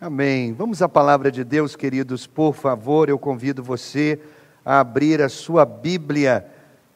Amém. 0.00 0.52
Vamos 0.52 0.80
à 0.80 0.88
palavra 0.88 1.28
de 1.28 1.42
Deus, 1.42 1.74
queridos. 1.74 2.24
Por 2.24 2.54
favor, 2.54 3.08
eu 3.08 3.18
convido 3.18 3.64
você 3.64 4.20
a 4.64 4.78
abrir 4.78 5.20
a 5.20 5.28
sua 5.28 5.64
Bíblia 5.64 6.46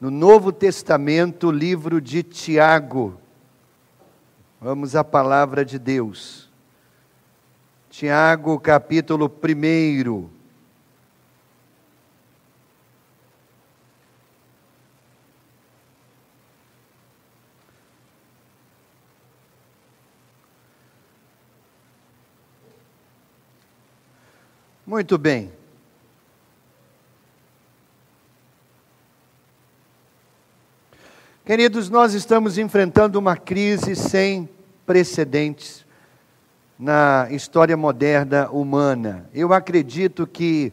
no 0.01 0.09
Novo 0.09 0.53
Testamento, 0.53 1.51
livro 1.51 2.01
de 2.01 2.23
Tiago. 2.23 3.19
Vamos 4.61 4.95
à 4.95 5.03
palavra 5.03 5.65
de 5.65 5.81
Deus. 5.81 6.49
Tiago, 7.91 8.61
capítulo 8.61 9.27
1. 9.27 10.42
Muito 24.93 25.17
bem. 25.17 25.51
Queridos, 31.47 31.89
nós 31.89 32.13
estamos 32.13 32.59
enfrentando 32.59 33.19
uma 33.19 33.35
crise 33.35 33.97
sem 33.97 34.47
precedentes 34.85 35.87
na 36.79 37.27
história 37.31 37.75
moderna 37.75 38.51
humana. 38.51 39.27
Eu 39.33 39.55
acredito 39.55 40.27
que 40.27 40.71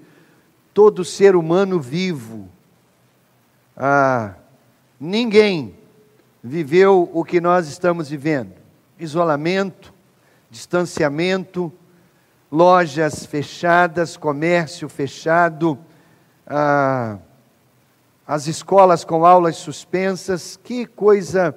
todo 0.74 1.06
ser 1.06 1.34
humano 1.34 1.80
vivo, 1.80 2.50
ah, 3.78 4.34
ninguém 5.00 5.78
viveu 6.44 7.10
o 7.14 7.24
que 7.24 7.40
nós 7.40 7.70
estamos 7.70 8.10
vivendo: 8.10 8.52
isolamento, 9.00 9.94
distanciamento, 10.52 11.72
lojas 12.52 13.26
fechadas, 13.26 14.18
comércio 14.18 14.90
fechado, 14.90 15.78
ah, 16.48 17.18
as 18.26 18.48
escolas 18.48 19.04
com 19.04 19.26
aulas 19.26 19.58
suspensas. 19.58 20.60
Que 20.64 20.86
coisa 20.86 21.56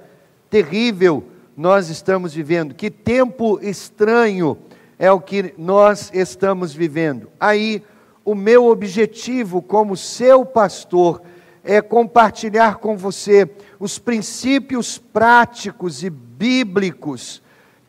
terrível 0.51 1.25
nós 1.57 1.89
estamos 1.89 2.35
vivendo, 2.35 2.75
que 2.75 2.91
tempo 2.91 3.59
estranho 3.63 4.57
é 4.99 5.11
o 5.11 5.21
que 5.21 5.55
nós 5.59 6.11
estamos 6.15 6.73
vivendo. 6.73 7.31
Aí, 7.39 7.83
o 8.25 8.35
meu 8.35 8.67
objetivo 8.67 9.61
como 9.61 9.97
seu 9.97 10.47
pastor 10.47 11.23
é 11.65 11.81
compartilhar 11.81 12.77
com 12.77 12.97
você 12.97 13.51
os 13.79 13.99
princípios 13.99 14.99
práticos 14.99 16.03
e 16.03 16.11
bíblicos 16.11 17.43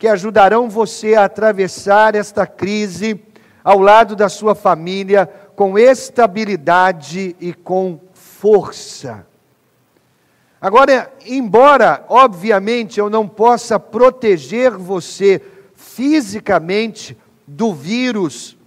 que 0.04 0.08
ajudarão 0.10 0.70
você 0.70 1.16
a 1.16 1.24
atravessar 1.24 2.14
esta 2.14 2.46
crise 2.46 3.24
ao 3.64 3.80
lado 3.80 4.18
da 4.18 4.28
sua 4.28 4.54
família 4.54 5.26
com 5.56 5.80
estabilidade 5.80 7.38
e 7.40 7.54
com 7.54 8.02
força. 8.14 9.26
Agora, 10.60 11.10
embora, 11.26 12.04
obviamente, 12.10 13.00
eu 13.00 13.10
não 13.10 13.30
possa 13.30 13.80
proteger 13.80 14.72
você 14.72 15.42
fisicamente 15.74 17.18
do 17.48 17.74
vírus, 17.74 18.58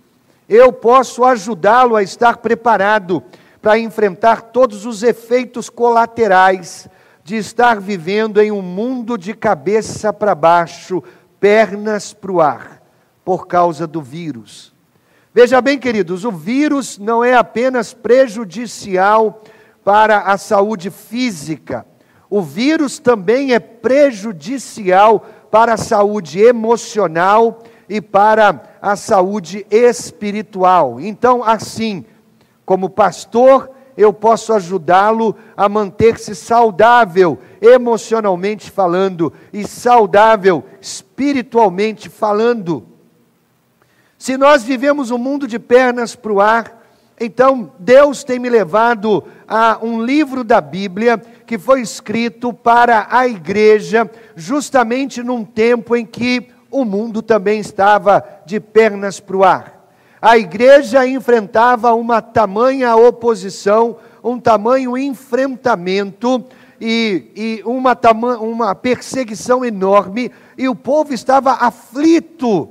eu 0.49 0.73
posso 0.73 1.23
ajudá-lo 1.23 1.97
a 1.97 2.03
estar 2.03 2.39
preparado 2.39 3.23
para 3.61 3.79
enfrentar 3.79 4.41
todos 4.41 4.87
os 4.87 5.03
efeitos 5.03 5.69
colaterais 5.69 6.89
de 7.27 7.35
estar 7.35 7.81
vivendo 7.81 8.41
em 8.41 8.53
um 8.53 8.63
mundo 8.63 9.19
de 9.19 9.35
cabeça 9.35 10.13
para 10.13 10.33
baixo, 10.33 11.03
pernas 11.41 12.13
para 12.13 12.33
o 12.33 12.41
ar, 12.41 12.83
por 13.25 13.47
causa 13.47 13.87
do 13.87 14.01
vírus. 14.01 14.75
Veja 15.35 15.61
bem, 15.61 15.79
queridos, 15.79 16.25
o 16.25 16.33
vírus 16.33 16.99
não 16.99 17.23
é 17.23 17.35
apenas 17.35 17.93
prejudicial 17.93 19.43
para 19.85 20.21
a 20.21 20.39
saúde 20.39 20.91
física, 20.91 21.87
o 22.29 22.43
vírus 22.43 22.99
também 22.99 23.53
é 23.53 23.61
prejudicial 23.61 25.25
para 25.51 25.75
a 25.75 25.77
saúde 25.77 26.41
emocional 26.41 27.63
e 27.89 28.01
para 28.01 28.63
a 28.83 28.97
saúde 28.97 29.65
espiritual. 29.71 31.01
Então, 31.01 31.45
assim, 31.45 32.05
como 32.65 32.91
pastor, 32.91 33.71
eu 33.97 34.13
posso 34.13 34.53
ajudá-lo 34.53 35.35
a 35.57 35.69
manter-se 35.69 36.35
saudável, 36.35 37.39
emocionalmente 37.61 38.71
falando, 38.71 39.33
e 39.53 39.67
saudável, 39.67 40.63
espiritualmente 40.81 42.09
falando. 42.09 42.87
Se 44.19 44.37
nós 44.37 44.63
vivemos 44.63 45.11
um 45.11 45.19
mundo 45.19 45.47
de 45.47 45.59
pernas 45.59 46.15
para 46.15 46.33
o 46.33 46.41
ar, 46.41 46.85
então 47.19 47.73
Deus 47.79 48.23
tem 48.23 48.39
me 48.39 48.51
levado 48.51 49.25
a 49.49 49.79
um 49.81 50.03
livro 50.03 50.45
da 50.45 50.61
Bíblia 50.61 51.17
que 51.47 51.59
foi 51.59 51.81
escrito 51.81 52.53
para 52.53 53.07
a 53.11 53.27
igreja, 53.27 54.11
justamente 54.35 55.23
num 55.23 55.45
tempo 55.45 55.97
em 55.97 56.05
que 56.05 56.49
o 56.71 56.85
mundo 56.85 57.23
também 57.23 57.61
estava 57.61 58.23
de 58.45 58.61
pernas 58.61 59.19
para 59.21 59.37
o 59.37 59.45
ar 59.45 59.76
a 60.27 60.37
igreja 60.37 61.07
enfrentava 61.07 61.95
uma 61.95 62.21
tamanha 62.21 62.97
oposição, 62.97 63.99
um 64.25 64.41
tamanho 64.41 64.99
enfrentamento 64.99 66.45
e, 66.81 67.31
e 67.37 67.63
uma, 67.65 67.97
uma 68.41 68.75
perseguição 68.75 69.65
enorme, 69.65 70.33
e 70.59 70.69
o 70.69 70.75
povo 70.75 71.15
estava 71.15 71.53
aflito, 71.53 72.69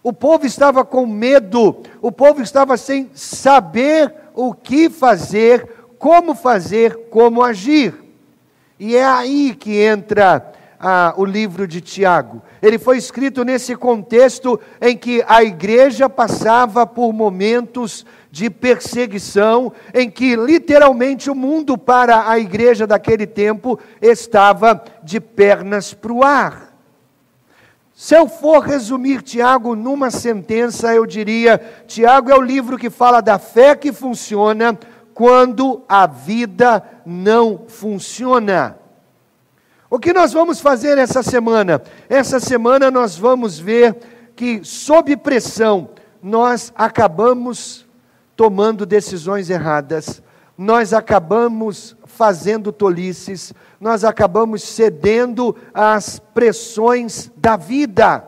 o 0.00 0.12
povo 0.12 0.46
estava 0.46 0.84
com 0.84 1.04
medo, 1.04 1.78
o 2.00 2.12
povo 2.12 2.40
estava 2.40 2.76
sem 2.76 3.10
saber 3.14 4.14
o 4.32 4.54
que 4.54 4.88
fazer, 4.88 5.68
como 5.98 6.36
fazer, 6.36 7.08
como 7.10 7.42
agir. 7.42 8.00
E 8.78 8.94
é 8.94 9.04
aí 9.04 9.56
que 9.56 9.80
entra 9.80 10.52
ah, 10.78 11.14
o 11.16 11.24
livro 11.24 11.66
de 11.66 11.80
Tiago. 11.80 12.42
Ele 12.62 12.78
foi 12.78 12.98
escrito 12.98 13.44
nesse 13.44 13.74
contexto 13.76 14.58
em 14.80 14.96
que 14.96 15.24
a 15.26 15.42
igreja 15.42 16.08
passava 16.08 16.86
por 16.86 17.12
momentos 17.12 18.04
de 18.30 18.50
perseguição, 18.50 19.72
em 19.92 20.10
que 20.10 20.34
literalmente 20.34 21.30
o 21.30 21.34
mundo 21.34 21.78
para 21.78 22.28
a 22.28 22.38
igreja 22.38 22.86
daquele 22.86 23.26
tempo 23.26 23.78
estava 24.02 24.82
de 25.02 25.20
pernas 25.20 25.94
para 25.94 26.12
o 26.12 26.24
ar. 26.24 26.74
Se 27.94 28.16
eu 28.16 28.28
for 28.28 28.58
resumir 28.58 29.22
Tiago 29.22 29.76
numa 29.76 30.10
sentença, 30.10 30.92
eu 30.92 31.06
diria: 31.06 31.60
Tiago 31.86 32.30
é 32.30 32.34
o 32.36 32.42
livro 32.42 32.76
que 32.76 32.90
fala 32.90 33.20
da 33.20 33.38
fé 33.38 33.76
que 33.76 33.92
funciona 33.92 34.76
quando 35.14 35.82
a 35.88 36.06
vida 36.06 36.82
não 37.06 37.62
funciona. 37.68 38.76
O 39.94 39.98
que 40.00 40.12
nós 40.12 40.32
vamos 40.32 40.58
fazer 40.58 40.98
essa 40.98 41.22
semana? 41.22 41.80
Essa 42.08 42.40
semana 42.40 42.90
nós 42.90 43.16
vamos 43.16 43.60
ver 43.60 43.96
que, 44.34 44.58
sob 44.64 45.16
pressão, 45.16 45.90
nós 46.20 46.72
acabamos 46.74 47.86
tomando 48.34 48.84
decisões 48.84 49.50
erradas, 49.50 50.20
nós 50.58 50.92
acabamos 50.92 51.96
fazendo 52.06 52.72
tolices, 52.72 53.54
nós 53.80 54.02
acabamos 54.02 54.64
cedendo 54.64 55.54
às 55.72 56.18
pressões 56.18 57.30
da 57.36 57.56
vida. 57.56 58.24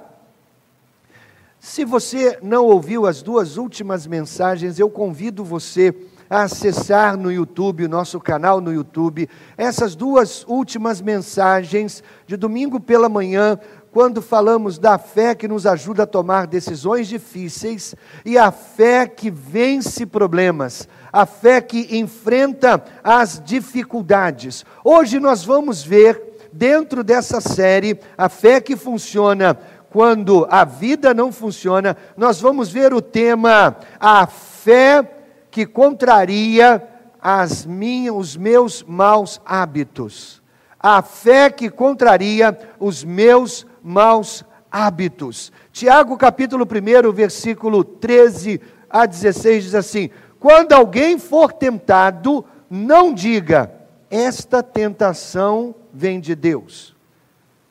Se 1.59 1.84
você 1.84 2.38
não 2.41 2.66
ouviu 2.66 3.09
as 3.09 3.22
duas 3.22 3.56
últimas 3.56 4.06
mensagens, 4.06 4.78
eu 4.78 4.88
convido 4.88 5.43
você 5.43 5.93
acessar 6.28 7.16
no 7.16 7.31
YouTube, 7.31 7.84
o 7.84 7.88
nosso 7.88 8.20
canal 8.20 8.60
no 8.60 8.72
YouTube, 8.72 9.28
essas 9.56 9.94
duas 9.94 10.44
últimas 10.48 11.00
mensagens 11.00 12.03
de 12.26 12.37
domingo 12.37 12.81
pela 12.81 13.09
manhã, 13.09 13.59
quando 13.97 14.20
falamos 14.20 14.78
da 14.78 14.98
fé 14.98 15.34
que 15.34 15.48
nos 15.48 15.66
ajuda 15.66 16.03
a 16.03 16.06
tomar 16.06 16.47
decisões 16.47 17.09
difíceis 17.09 17.95
e 18.27 18.36
a 18.36 18.53
fé 18.53 19.06
que 19.06 19.30
vence 19.30 20.04
problemas, 20.04 20.86
a 21.10 21.24
fé 21.24 21.62
que 21.62 21.97
enfrenta 21.97 22.84
as 23.03 23.41
dificuldades. 23.42 24.66
Hoje 24.84 25.18
nós 25.18 25.42
vamos 25.45 25.83
ver, 25.83 26.51
dentro 26.53 27.03
dessa 27.03 27.41
série, 27.41 27.98
a 28.18 28.28
fé 28.28 28.60
que 28.60 28.77
funciona 28.77 29.59
quando 29.89 30.47
a 30.51 30.62
vida 30.62 31.15
não 31.15 31.33
funciona, 31.33 31.97
nós 32.18 32.39
vamos 32.39 32.71
ver 32.71 32.92
o 32.92 33.01
tema 33.01 33.77
a 33.98 34.27
fé 34.27 35.16
que 35.56 35.64
contraria 35.64 36.86
as 37.18 37.66
os 38.12 38.36
meus 38.36 38.82
maus 38.82 39.41
hábitos. 39.42 40.42
A 40.78 41.00
fé 41.00 41.48
que 41.48 41.70
contraria 41.70 42.58
os 42.78 43.03
meus 43.03 43.66
maus 43.82 44.44
hábitos. 44.70 45.50
Tiago 45.72 46.18
capítulo 46.18 46.66
1, 46.66 47.10
versículo 47.10 47.82
13 47.82 48.60
a 48.91 49.06
16 49.06 49.64
diz 49.64 49.74
assim: 49.74 50.10
Quando 50.38 50.74
alguém 50.74 51.18
for 51.18 51.54
tentado, 51.54 52.44
não 52.68 53.14
diga, 53.14 53.72
esta 54.10 54.62
tentação 54.62 55.74
vem 55.91 56.20
de 56.20 56.34
Deus 56.34 56.94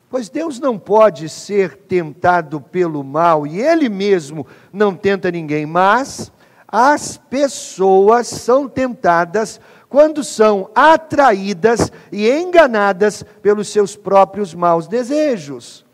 Pois 0.08 0.28
Deus 0.28 0.60
não 0.60 0.78
pode 0.78 1.28
ser 1.28 1.76
tentado 1.76 2.60
pelo 2.60 3.02
mal 3.02 3.46
e 3.46 3.60
Ele 3.60 3.88
mesmo 3.88 4.46
não 4.72 4.94
tenta 4.94 5.30
ninguém, 5.30 5.66
mas 5.66 6.32
as 6.78 7.16
pessoas 7.16 8.26
são 8.26 8.68
tentadas 8.68 9.58
quando 9.88 10.22
são 10.22 10.70
atraídas 10.74 11.90
e 12.12 12.30
enganadas 12.30 13.24
pelos 13.40 13.68
seus 13.68 13.96
próprios 13.96 14.52
maus 14.52 14.86
desejos. 14.86 15.86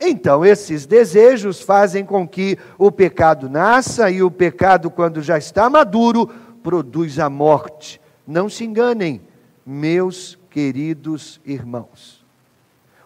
Então, 0.00 0.44
esses 0.44 0.86
desejos 0.86 1.60
fazem 1.60 2.04
com 2.04 2.26
que 2.28 2.56
o 2.78 2.92
pecado 2.92 3.50
nasça 3.50 4.12
e 4.12 4.22
o 4.22 4.30
pecado, 4.30 4.92
quando 4.92 5.20
já 5.20 5.36
está 5.36 5.68
maduro, 5.68 6.28
produz 6.62 7.18
a 7.18 7.28
morte. 7.28 8.00
Não 8.24 8.48
se 8.48 8.64
enganem, 8.64 9.20
meus 9.66 10.38
queridos 10.50 11.40
irmãos. 11.44 12.24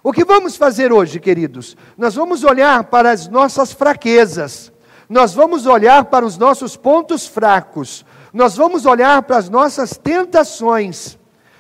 O 0.03 0.13
que 0.13 0.25
vamos 0.25 0.57
fazer 0.57 0.93
hoje, 0.93 1.19
queridos? 1.21 1.79
Nós 1.97 2.15
vamos 2.15 2.45
olhar 2.45 2.85
para 2.85 3.11
as 3.11 3.27
nossas 3.29 3.73
fraquezas, 3.73 4.72
nós 5.13 5.35
vamos 5.35 5.67
olhar 5.67 6.07
para 6.07 6.25
os 6.25 6.39
nossos 6.39 6.75
pontos 6.75 7.27
fracos, 7.27 8.03
nós 8.33 8.57
vamos 8.57 8.87
olhar 8.87 9.23
para 9.25 9.37
as 9.37 9.51
nossas 9.51 9.99
tentações, 9.99 11.19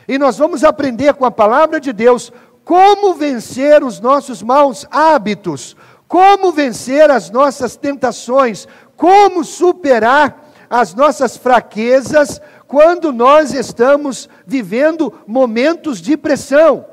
e 0.09 0.17
nós 0.17 0.39
vamos 0.39 0.65
aprender 0.65 1.13
com 1.13 1.27
a 1.27 1.31
palavra 1.31 1.79
de 1.79 1.93
Deus 1.93 2.33
como 2.65 3.13
vencer 3.13 3.85
os 3.85 4.01
nossos 4.01 4.43
maus 4.43 4.87
hábitos, 4.91 5.77
como 6.09 6.51
vencer 6.51 7.11
as 7.11 7.29
nossas 7.29 7.77
tentações, 7.77 8.67
como 8.97 9.45
superar 9.45 10.51
as 10.71 10.95
nossas 10.95 11.37
fraquezas 11.37 12.41
quando 12.67 13.13
nós 13.13 13.53
estamos 13.53 14.31
vivendo 14.47 15.13
momentos 15.27 16.01
de 16.01 16.17
pressão. 16.17 16.87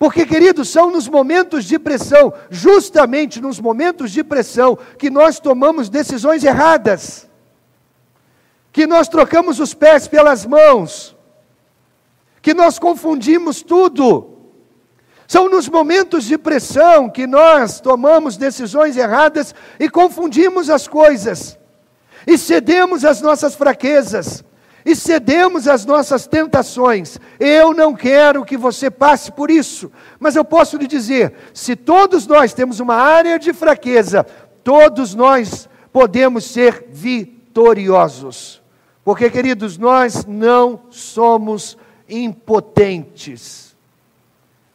Porque, 0.00 0.24
queridos, 0.24 0.70
são 0.70 0.90
nos 0.90 1.06
momentos 1.06 1.66
de 1.66 1.78
pressão, 1.78 2.32
justamente 2.48 3.38
nos 3.38 3.60
momentos 3.60 4.10
de 4.10 4.24
pressão, 4.24 4.78
que 4.98 5.10
nós 5.10 5.38
tomamos 5.38 5.90
decisões 5.90 6.42
erradas, 6.42 7.28
que 8.72 8.86
nós 8.86 9.08
trocamos 9.08 9.60
os 9.60 9.74
pés 9.74 10.08
pelas 10.08 10.46
mãos, 10.46 11.14
que 12.40 12.54
nós 12.54 12.78
confundimos 12.78 13.60
tudo. 13.60 14.38
São 15.28 15.50
nos 15.50 15.68
momentos 15.68 16.24
de 16.24 16.38
pressão 16.38 17.10
que 17.10 17.26
nós 17.26 17.78
tomamos 17.78 18.38
decisões 18.38 18.96
erradas 18.96 19.54
e 19.78 19.90
confundimos 19.90 20.70
as 20.70 20.88
coisas, 20.88 21.58
e 22.26 22.38
cedemos 22.38 23.04
às 23.04 23.20
nossas 23.20 23.54
fraquezas, 23.54 24.42
e 24.84 24.94
cedemos 24.96 25.68
às 25.68 25.84
nossas 25.84 26.26
tentações. 26.26 27.18
Eu 27.38 27.74
não 27.74 27.94
quero 27.94 28.44
que 28.44 28.56
você 28.56 28.90
passe 28.90 29.30
por 29.30 29.50
isso, 29.50 29.90
mas 30.18 30.36
eu 30.36 30.44
posso 30.44 30.76
lhe 30.76 30.86
dizer: 30.86 31.34
se 31.52 31.76
todos 31.76 32.26
nós 32.26 32.52
temos 32.52 32.80
uma 32.80 32.94
área 32.94 33.38
de 33.38 33.52
fraqueza, 33.52 34.24
todos 34.64 35.14
nós 35.14 35.68
podemos 35.92 36.44
ser 36.44 36.86
vitoriosos. 36.90 38.60
Porque, 39.04 39.30
queridos, 39.30 39.78
nós 39.78 40.24
não 40.26 40.82
somos 40.90 41.76
impotentes. 42.08 43.74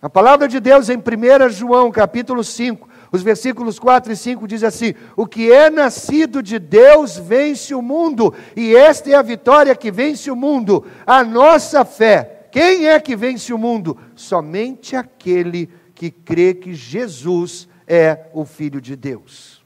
A 0.02 0.10
palavra 0.10 0.48
de 0.48 0.60
Deus 0.60 0.90
em 0.90 0.98
1 0.98 1.50
João, 1.50 1.92
capítulo 1.92 2.44
5, 2.44 2.88
os 3.16 3.24
versículos 3.24 3.80
4 3.80 4.12
e 4.12 4.16
5 4.16 4.48
diz 4.48 4.64
assim: 4.64 4.94
O 5.16 5.26
que 5.26 5.52
é 5.52 5.70
nascido 5.70 6.44
de 6.44 6.60
Deus 6.60 7.18
vence 7.18 7.74
o 7.74 7.82
mundo, 7.82 8.34
e 8.56 8.76
esta 8.76 9.10
é 9.10 9.16
a 9.16 9.22
vitória 9.22 9.76
que 9.76 9.90
vence 9.90 10.30
o 10.30 10.36
mundo, 10.36 10.86
a 11.08 11.24
nossa 11.24 11.84
fé. 11.86 12.48
Quem 12.52 12.88
é 12.88 13.00
que 13.00 13.16
vence 13.16 13.54
o 13.54 13.58
mundo? 13.58 13.98
Somente 14.16 14.96
aquele 14.96 15.70
que 15.94 16.12
crê 16.12 16.54
que 16.54 16.74
Jesus 16.74 17.68
é 17.88 18.26
o 18.34 18.46
Filho 18.46 18.82
de 18.82 18.96
Deus. 18.96 19.64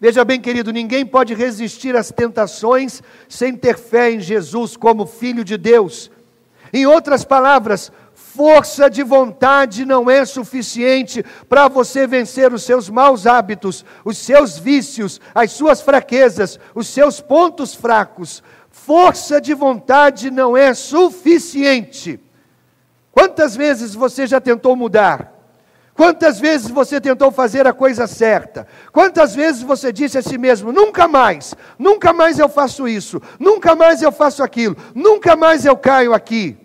Veja 0.00 0.24
bem, 0.24 0.40
querido, 0.40 0.72
ninguém 0.72 1.04
pode 1.04 1.34
resistir 1.34 1.96
às 1.96 2.10
tentações 2.10 3.02
sem 3.28 3.54
ter 3.54 3.78
fé 3.78 4.10
em 4.10 4.20
Jesus 4.20 4.76
como 4.76 5.06
Filho 5.06 5.44
de 5.44 5.56
Deus. 5.56 6.10
Em 6.72 6.86
outras 6.86 7.24
palavras, 7.24 7.92
força 8.34 8.90
de 8.90 9.04
vontade 9.04 9.84
não 9.84 10.10
é 10.10 10.24
suficiente 10.24 11.24
para 11.48 11.68
você 11.68 12.04
vencer 12.04 12.52
os 12.52 12.64
seus 12.64 12.90
maus 12.90 13.28
hábitos, 13.28 13.84
os 14.04 14.18
seus 14.18 14.58
vícios, 14.58 15.20
as 15.32 15.52
suas 15.52 15.80
fraquezas, 15.80 16.58
os 16.74 16.88
seus 16.88 17.20
pontos 17.20 17.74
fracos. 17.74 18.42
Força 18.70 19.40
de 19.40 19.54
vontade 19.54 20.32
não 20.32 20.56
é 20.56 20.74
suficiente. 20.74 22.18
Quantas 23.12 23.54
vezes 23.54 23.94
você 23.94 24.26
já 24.26 24.40
tentou 24.40 24.74
mudar? 24.74 25.32
Quantas 25.94 26.40
vezes 26.40 26.68
você 26.68 27.00
tentou 27.00 27.30
fazer 27.30 27.68
a 27.68 27.72
coisa 27.72 28.08
certa? 28.08 28.66
Quantas 28.90 29.32
vezes 29.32 29.62
você 29.62 29.92
disse 29.92 30.18
a 30.18 30.22
si 30.22 30.36
mesmo: 30.36 30.72
nunca 30.72 31.06
mais, 31.06 31.54
nunca 31.78 32.12
mais 32.12 32.40
eu 32.40 32.48
faço 32.48 32.88
isso, 32.88 33.22
nunca 33.38 33.76
mais 33.76 34.02
eu 34.02 34.10
faço 34.10 34.42
aquilo, 34.42 34.76
nunca 34.92 35.36
mais 35.36 35.64
eu 35.64 35.76
caio 35.76 36.12
aqui? 36.12 36.63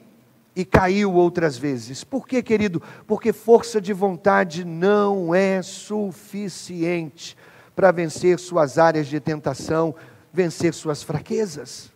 E 0.59 0.65
caiu 0.65 1.13
outras 1.13 1.57
vezes. 1.57 2.03
Por 2.03 2.27
quê, 2.27 2.43
querido? 2.43 2.83
Porque 3.07 3.31
força 3.31 3.79
de 3.79 3.93
vontade 3.93 4.65
não 4.65 5.33
é 5.33 5.61
suficiente 5.61 7.37
para 7.73 7.93
vencer 7.93 8.37
suas 8.37 8.77
áreas 8.77 9.07
de 9.07 9.21
tentação, 9.21 9.95
vencer 10.33 10.73
suas 10.73 11.01
fraquezas. 11.01 11.93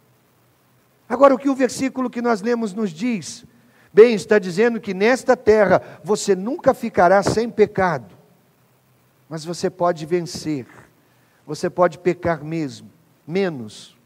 Agora, 1.09 1.35
o 1.35 1.37
que 1.37 1.49
o 1.49 1.55
versículo 1.55 2.09
que 2.09 2.21
nós 2.21 2.41
lemos 2.41 2.73
nos 2.73 2.91
diz? 2.91 3.43
Bem, 3.91 4.15
está 4.15 4.39
dizendo 4.39 4.79
que 4.79 4.93
nesta 4.93 5.35
terra 5.35 5.81
você 6.01 6.33
nunca 6.33 6.73
ficará 6.73 7.21
sem 7.21 7.49
pecado, 7.49 8.15
mas 9.27 9.43
você 9.43 9.69
pode 9.69 10.05
vencer, 10.05 10.65
você 11.45 11.69
pode 11.69 11.99
pecar 11.99 12.45
mesmo, 12.45 12.89
menos, 13.27 13.97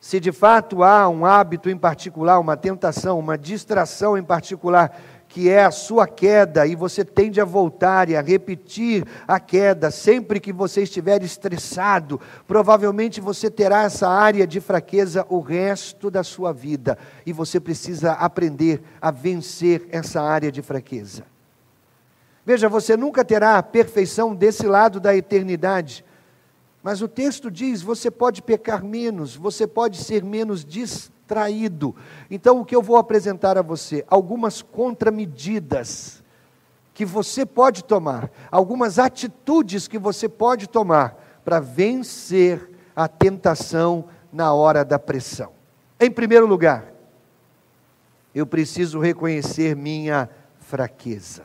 se 0.00 0.18
de 0.18 0.32
fato 0.32 0.82
há 0.82 1.06
um 1.10 1.26
hábito 1.26 1.68
em 1.68 1.76
particular, 1.76 2.40
uma 2.40 2.56
tentação, 2.56 3.18
uma 3.18 3.36
distração 3.36 4.16
em 4.16 4.24
particular, 4.24 4.98
que 5.28 5.48
é 5.48 5.62
a 5.62 5.70
sua 5.70 6.08
queda, 6.08 6.66
e 6.66 6.74
você 6.74 7.04
tende 7.04 7.40
a 7.40 7.44
voltar 7.44 8.08
e 8.08 8.16
a 8.16 8.22
repetir 8.22 9.04
a 9.28 9.38
queda 9.38 9.90
sempre 9.90 10.40
que 10.40 10.52
você 10.52 10.82
estiver 10.82 11.22
estressado, 11.22 12.18
provavelmente 12.48 13.20
você 13.20 13.50
terá 13.50 13.82
essa 13.82 14.08
área 14.08 14.46
de 14.46 14.58
fraqueza 14.58 15.24
o 15.28 15.38
resto 15.38 16.10
da 16.10 16.24
sua 16.24 16.50
vida, 16.50 16.98
e 17.24 17.32
você 17.32 17.60
precisa 17.60 18.12
aprender 18.12 18.82
a 19.00 19.10
vencer 19.10 19.86
essa 19.92 20.22
área 20.22 20.50
de 20.50 20.62
fraqueza. 20.62 21.24
Veja, 22.44 22.70
você 22.70 22.96
nunca 22.96 23.22
terá 23.22 23.58
a 23.58 23.62
perfeição 23.62 24.34
desse 24.34 24.66
lado 24.66 24.98
da 24.98 25.14
eternidade, 25.14 26.04
mas 26.82 27.02
o 27.02 27.08
texto 27.08 27.50
diz: 27.50 27.82
você 27.82 28.10
pode 28.10 28.42
pecar 28.42 28.84
menos, 28.84 29.36
você 29.36 29.66
pode 29.66 29.98
ser 29.98 30.24
menos 30.24 30.64
distraído. 30.64 31.94
Então, 32.30 32.60
o 32.60 32.64
que 32.64 32.74
eu 32.74 32.82
vou 32.82 32.96
apresentar 32.96 33.58
a 33.58 33.62
você? 33.62 34.04
Algumas 34.08 34.62
contramedidas 34.62 36.22
que 36.94 37.04
você 37.04 37.46
pode 37.46 37.84
tomar, 37.84 38.30
algumas 38.50 38.98
atitudes 38.98 39.86
que 39.86 39.98
você 39.98 40.28
pode 40.28 40.68
tomar 40.68 41.40
para 41.44 41.60
vencer 41.60 42.70
a 42.94 43.08
tentação 43.08 44.06
na 44.32 44.52
hora 44.52 44.84
da 44.84 44.98
pressão. 44.98 45.52
Em 45.98 46.10
primeiro 46.10 46.46
lugar, 46.46 46.92
eu 48.34 48.46
preciso 48.46 48.98
reconhecer 49.00 49.74
minha 49.76 50.28
fraqueza. 50.58 51.44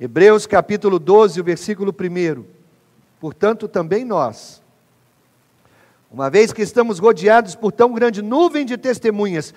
Hebreus 0.00 0.46
capítulo 0.46 0.98
12, 0.98 1.40
o 1.40 1.44
versículo 1.44 1.92
1 1.92 2.57
Portanto, 3.20 3.66
também 3.66 4.04
nós, 4.04 4.62
uma 6.10 6.30
vez 6.30 6.52
que 6.52 6.62
estamos 6.62 6.98
rodeados 6.98 7.54
por 7.54 7.72
tão 7.72 7.92
grande 7.92 8.22
nuvem 8.22 8.64
de 8.64 8.76
testemunhas, 8.76 9.52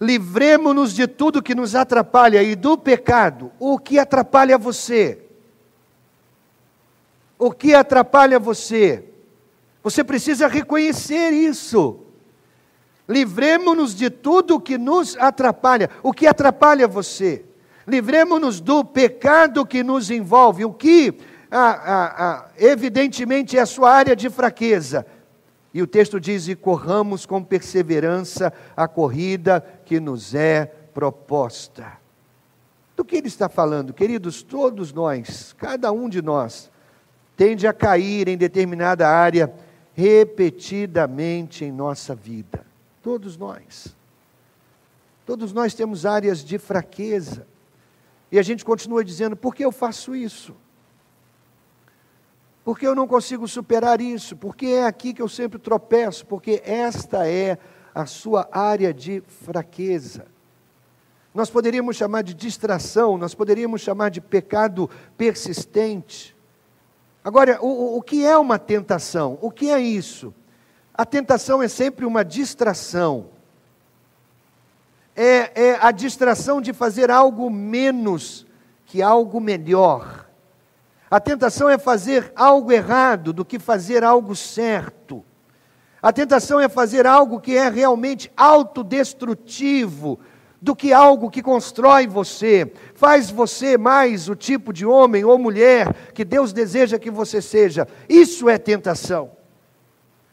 livremos-nos 0.00 0.92
de 0.92 1.06
tudo 1.06 1.42
que 1.42 1.54
nos 1.54 1.74
atrapalha 1.74 2.42
e 2.42 2.54
do 2.54 2.76
pecado. 2.76 3.52
O 3.58 3.78
que 3.78 3.98
atrapalha 3.98 4.58
você? 4.58 5.20
O 7.38 7.52
que 7.52 7.74
atrapalha 7.74 8.38
você? 8.38 9.04
Você 9.82 10.02
precisa 10.02 10.48
reconhecer 10.48 11.30
isso. 11.30 12.00
Livremos-nos 13.08 13.94
de 13.94 14.08
tudo 14.08 14.58
que 14.58 14.78
nos 14.78 15.16
atrapalha. 15.18 15.90
O 16.02 16.12
que 16.12 16.26
atrapalha 16.26 16.88
você? 16.88 17.44
Livremos-nos 17.86 18.60
do 18.60 18.82
pecado 18.82 19.66
que 19.66 19.82
nos 19.82 20.10
envolve. 20.10 20.64
O 20.64 20.72
que 20.72 21.18
evidentemente 22.56 23.56
é 23.56 23.60
a 23.60 23.66
sua 23.66 23.90
área 23.90 24.16
de 24.16 24.28
fraqueza. 24.30 25.06
E 25.72 25.82
o 25.82 25.86
texto 25.86 26.20
diz: 26.20 26.46
e 26.48 26.54
corramos 26.54 27.26
com 27.26 27.42
perseverança 27.42 28.52
a 28.76 28.86
corrida 28.86 29.60
que 29.84 29.98
nos 29.98 30.34
é 30.34 30.66
proposta. 30.66 31.92
Do 32.96 33.04
que 33.04 33.16
ele 33.16 33.26
está 33.26 33.48
falando, 33.48 33.92
queridos? 33.92 34.42
Todos 34.42 34.92
nós, 34.92 35.52
cada 35.58 35.90
um 35.90 36.08
de 36.08 36.22
nós, 36.22 36.70
tende 37.36 37.66
a 37.66 37.72
cair 37.72 38.28
em 38.28 38.36
determinada 38.36 39.08
área 39.08 39.52
repetidamente 39.94 41.64
em 41.64 41.72
nossa 41.72 42.14
vida. 42.14 42.64
Todos 43.02 43.36
nós. 43.36 43.96
Todos 45.26 45.52
nós 45.52 45.74
temos 45.74 46.06
áreas 46.06 46.44
de 46.44 46.58
fraqueza. 46.58 47.46
E 48.30 48.38
a 48.38 48.42
gente 48.42 48.64
continua 48.64 49.04
dizendo: 49.04 49.36
por 49.36 49.54
que 49.54 49.64
eu 49.64 49.72
faço 49.72 50.14
isso? 50.14 50.54
Porque 52.64 52.86
eu 52.86 52.94
não 52.94 53.06
consigo 53.06 53.46
superar 53.46 54.00
isso? 54.00 54.34
Porque 54.36 54.66
é 54.66 54.86
aqui 54.86 55.12
que 55.12 55.20
eu 55.20 55.28
sempre 55.28 55.58
tropeço? 55.58 56.24
Porque 56.24 56.62
esta 56.64 57.28
é 57.28 57.58
a 57.94 58.06
sua 58.06 58.48
área 58.50 58.92
de 58.92 59.22
fraqueza. 59.44 60.26
Nós 61.34 61.50
poderíamos 61.50 61.96
chamar 61.96 62.22
de 62.22 62.32
distração, 62.32 63.18
nós 63.18 63.34
poderíamos 63.34 63.82
chamar 63.82 64.08
de 64.08 64.20
pecado 64.20 64.88
persistente. 65.16 66.34
Agora, 67.22 67.58
o, 67.60 67.98
o 67.98 68.02
que 68.02 68.24
é 68.24 68.36
uma 68.38 68.58
tentação? 68.58 69.38
O 69.42 69.50
que 69.50 69.70
é 69.70 69.80
isso? 69.80 70.32
A 70.94 71.04
tentação 71.04 71.62
é 71.62 71.68
sempre 71.68 72.06
uma 72.06 72.24
distração. 72.24 73.26
É, 75.16 75.70
é 75.70 75.78
a 75.80 75.90
distração 75.90 76.60
de 76.60 76.72
fazer 76.72 77.10
algo 77.10 77.50
menos 77.50 78.46
que 78.86 79.02
algo 79.02 79.40
melhor. 79.40 80.23
A 81.14 81.20
tentação 81.20 81.70
é 81.70 81.78
fazer 81.78 82.32
algo 82.34 82.72
errado 82.72 83.32
do 83.32 83.44
que 83.44 83.56
fazer 83.56 84.02
algo 84.02 84.34
certo. 84.34 85.24
A 86.02 86.12
tentação 86.12 86.58
é 86.58 86.68
fazer 86.68 87.06
algo 87.06 87.38
que 87.38 87.56
é 87.56 87.68
realmente 87.68 88.32
autodestrutivo 88.36 90.18
do 90.60 90.74
que 90.74 90.92
algo 90.92 91.30
que 91.30 91.40
constrói 91.40 92.08
você, 92.08 92.72
faz 92.96 93.30
você 93.30 93.78
mais 93.78 94.28
o 94.28 94.34
tipo 94.34 94.72
de 94.72 94.84
homem 94.84 95.24
ou 95.24 95.38
mulher 95.38 95.94
que 96.12 96.24
Deus 96.24 96.52
deseja 96.52 96.98
que 96.98 97.12
você 97.12 97.40
seja. 97.40 97.86
Isso 98.08 98.48
é 98.48 98.58
tentação. 98.58 99.30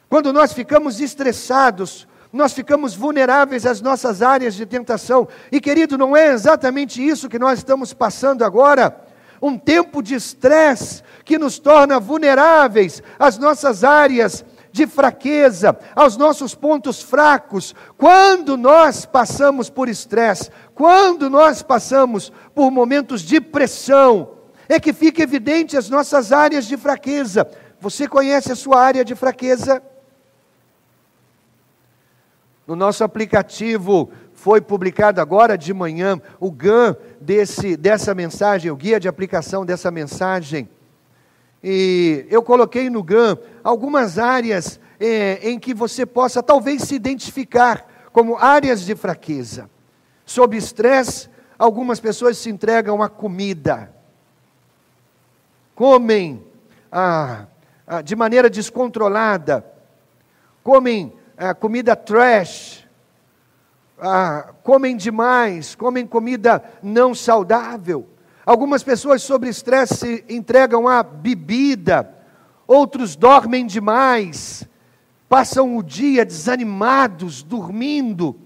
Quando 0.09 0.33
nós 0.33 0.51
ficamos 0.51 0.99
estressados, 0.99 2.07
nós 2.33 2.53
ficamos 2.53 2.95
vulneráveis 2.95 3.67
às 3.67 3.81
nossas 3.81 4.23
áreas 4.23 4.55
de 4.55 4.65
tentação. 4.65 5.27
E 5.51 5.61
querido, 5.61 5.95
não 5.95 6.17
é 6.17 6.29
exatamente 6.29 7.07
isso 7.07 7.29
que 7.29 7.37
nós 7.37 7.59
estamos 7.59 7.93
passando 7.93 8.43
agora? 8.43 9.10
Um 9.41 9.57
tempo 9.57 10.03
de 10.03 10.15
estresse 10.15 11.01
que 11.25 11.37
nos 11.39 11.57
torna 11.57 11.99
vulneráveis 11.99 13.01
às 13.17 13.37
nossas 13.37 13.83
áreas 13.83 14.45
de 14.71 14.87
fraqueza, 14.87 15.77
aos 15.95 16.15
nossos 16.15 16.55
pontos 16.55 17.01
fracos, 17.01 17.75
quando 17.97 18.55
nós 18.55 19.05
passamos 19.05 19.69
por 19.69 19.89
estresse, 19.89 20.49
quando 20.73 21.29
nós 21.29 21.61
passamos 21.61 22.31
por 22.55 22.71
momentos 22.71 23.21
de 23.21 23.41
pressão, 23.41 24.31
é 24.69 24.79
que 24.79 24.93
fica 24.93 25.21
evidente 25.21 25.75
as 25.75 25.89
nossas 25.89 26.31
áreas 26.31 26.65
de 26.65 26.77
fraqueza. 26.77 27.45
Você 27.79 28.07
conhece 28.07 28.51
a 28.51 28.55
sua 28.55 28.81
área 28.81 29.03
de 29.03 29.15
fraqueza? 29.15 29.83
No 32.65 32.75
nosso 32.75 33.03
aplicativo 33.03 34.11
foi 34.41 34.59
publicado 34.59 35.21
agora 35.21 35.55
de 35.55 35.71
manhã 35.71 36.19
o 36.39 36.49
GAN 36.49 36.95
desse, 37.19 37.77
dessa 37.77 38.15
mensagem, 38.15 38.71
o 38.71 38.75
guia 38.75 38.99
de 38.99 39.07
aplicação 39.07 39.63
dessa 39.63 39.91
mensagem. 39.91 40.67
E 41.63 42.25
eu 42.27 42.41
coloquei 42.41 42.89
no 42.89 43.03
GAN 43.03 43.37
algumas 43.63 44.17
áreas 44.17 44.79
é, 44.99 45.47
em 45.47 45.59
que 45.59 45.75
você 45.75 46.07
possa 46.07 46.41
talvez 46.41 46.81
se 46.81 46.95
identificar 46.95 47.85
como 48.11 48.35
áreas 48.35 48.81
de 48.81 48.95
fraqueza. 48.95 49.69
Sob 50.25 50.57
estresse, 50.57 51.29
algumas 51.59 51.99
pessoas 51.99 52.35
se 52.39 52.49
entregam 52.49 53.03
à 53.03 53.07
comida, 53.07 53.93
comem 55.75 56.43
ah, 56.91 57.45
ah, 57.85 58.01
de 58.01 58.15
maneira 58.15 58.49
descontrolada, 58.49 59.63
comem 60.63 61.13
ah, 61.37 61.53
comida 61.53 61.95
trash, 61.95 62.80
ah, 64.01 64.53
comem 64.63 64.97
demais, 64.97 65.75
comem 65.75 66.07
comida 66.07 66.63
não 66.81 67.13
saudável. 67.13 68.09
Algumas 68.43 68.81
pessoas 68.81 69.21
sobre 69.21 69.49
estresse 69.49 69.95
se 69.95 70.25
entregam 70.27 70.87
à 70.87 71.03
bebida, 71.03 72.11
outros 72.65 73.15
dormem 73.15 73.67
demais, 73.67 74.67
passam 75.29 75.77
o 75.77 75.83
dia 75.83 76.25
desanimados, 76.25 77.43
dormindo. 77.43 78.39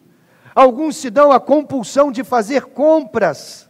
Alguns 0.54 0.98
se 0.98 1.10
dão 1.10 1.32
à 1.32 1.40
compulsão 1.40 2.12
de 2.12 2.24
fazer 2.24 2.66
compras. 2.66 3.70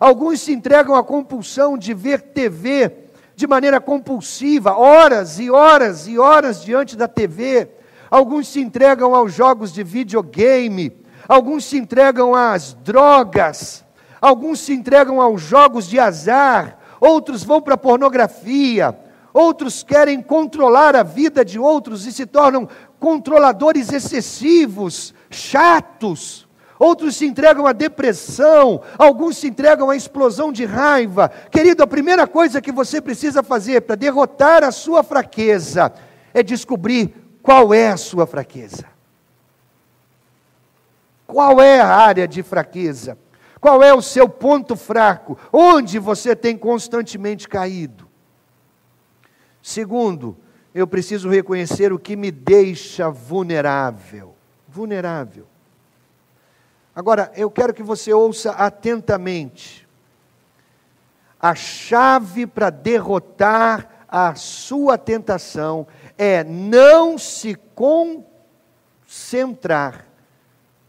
Alguns 0.00 0.40
se 0.40 0.52
entregam 0.52 0.94
à 0.94 1.04
compulsão 1.04 1.76
de 1.76 1.92
ver 1.92 2.22
TV 2.22 3.04
de 3.34 3.46
maneira 3.46 3.78
compulsiva, 3.78 4.74
horas 4.74 5.38
e 5.38 5.50
horas 5.50 6.08
e 6.08 6.18
horas 6.18 6.62
diante 6.62 6.96
da 6.96 7.06
TV. 7.06 7.68
Alguns 8.10 8.48
se 8.48 8.60
entregam 8.60 9.14
aos 9.14 9.34
jogos 9.34 9.72
de 9.72 9.82
videogame. 9.82 11.04
Alguns 11.28 11.64
se 11.64 11.76
entregam 11.76 12.34
às 12.34 12.74
drogas. 12.74 13.84
Alguns 14.20 14.60
se 14.60 14.72
entregam 14.72 15.20
aos 15.20 15.42
jogos 15.42 15.86
de 15.86 15.98
azar, 15.98 16.78
outros 17.00 17.44
vão 17.44 17.60
para 17.60 17.74
a 17.74 17.78
pornografia, 17.78 18.98
outros 19.32 19.82
querem 19.82 20.22
controlar 20.22 20.96
a 20.96 21.02
vida 21.02 21.44
de 21.44 21.58
outros 21.58 22.06
e 22.06 22.12
se 22.12 22.24
tornam 22.24 22.68
controladores 22.98 23.92
excessivos, 23.92 25.14
chatos. 25.30 26.46
Outros 26.78 27.16
se 27.16 27.24
entregam 27.24 27.66
à 27.66 27.72
depressão, 27.72 28.82
alguns 28.98 29.38
se 29.38 29.46
entregam 29.46 29.88
à 29.88 29.96
explosão 29.96 30.52
de 30.52 30.64
raiva. 30.64 31.30
Querido, 31.50 31.82
a 31.82 31.86
primeira 31.86 32.26
coisa 32.26 32.60
que 32.60 32.72
você 32.72 33.00
precisa 33.00 33.42
fazer 33.42 33.82
para 33.82 33.96
derrotar 33.96 34.62
a 34.62 34.70
sua 34.70 35.02
fraqueza 35.02 35.92
é 36.34 36.42
descobrir 36.42 37.14
qual 37.42 37.72
é 37.72 37.88
a 37.88 37.96
sua 37.96 38.26
fraqueza. 38.26 38.95
Qual 41.36 41.60
é 41.60 41.78
a 41.82 41.94
área 41.94 42.26
de 42.26 42.42
fraqueza? 42.42 43.18
Qual 43.60 43.82
é 43.82 43.92
o 43.92 44.00
seu 44.00 44.26
ponto 44.26 44.74
fraco? 44.74 45.38
Onde 45.52 45.98
você 45.98 46.34
tem 46.34 46.56
constantemente 46.56 47.46
caído? 47.46 48.08
Segundo, 49.62 50.34
eu 50.74 50.86
preciso 50.86 51.28
reconhecer 51.28 51.92
o 51.92 51.98
que 51.98 52.16
me 52.16 52.30
deixa 52.30 53.10
vulnerável. 53.10 54.34
Vulnerável. 54.66 55.46
Agora, 56.94 57.30
eu 57.36 57.50
quero 57.50 57.74
que 57.74 57.82
você 57.82 58.14
ouça 58.14 58.52
atentamente. 58.52 59.86
A 61.38 61.54
chave 61.54 62.46
para 62.46 62.70
derrotar 62.70 64.06
a 64.08 64.34
sua 64.36 64.96
tentação 64.96 65.86
é 66.16 66.42
não 66.42 67.18
se 67.18 67.54
concentrar 69.04 70.06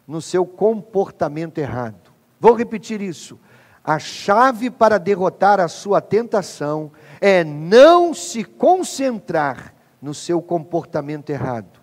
no 0.07 0.21
seu 0.21 0.45
comportamento 0.45 1.57
errado. 1.57 2.11
Vou 2.39 2.53
repetir 2.53 3.01
isso. 3.01 3.37
A 3.83 3.99
chave 3.99 4.69
para 4.69 4.97
derrotar 4.97 5.59
a 5.59 5.67
sua 5.67 6.01
tentação 6.01 6.91
é 7.19 7.43
não 7.43 8.13
se 8.13 8.43
concentrar 8.43 9.73
no 10.01 10.13
seu 10.13 10.41
comportamento 10.41 11.29
errado. 11.29 11.79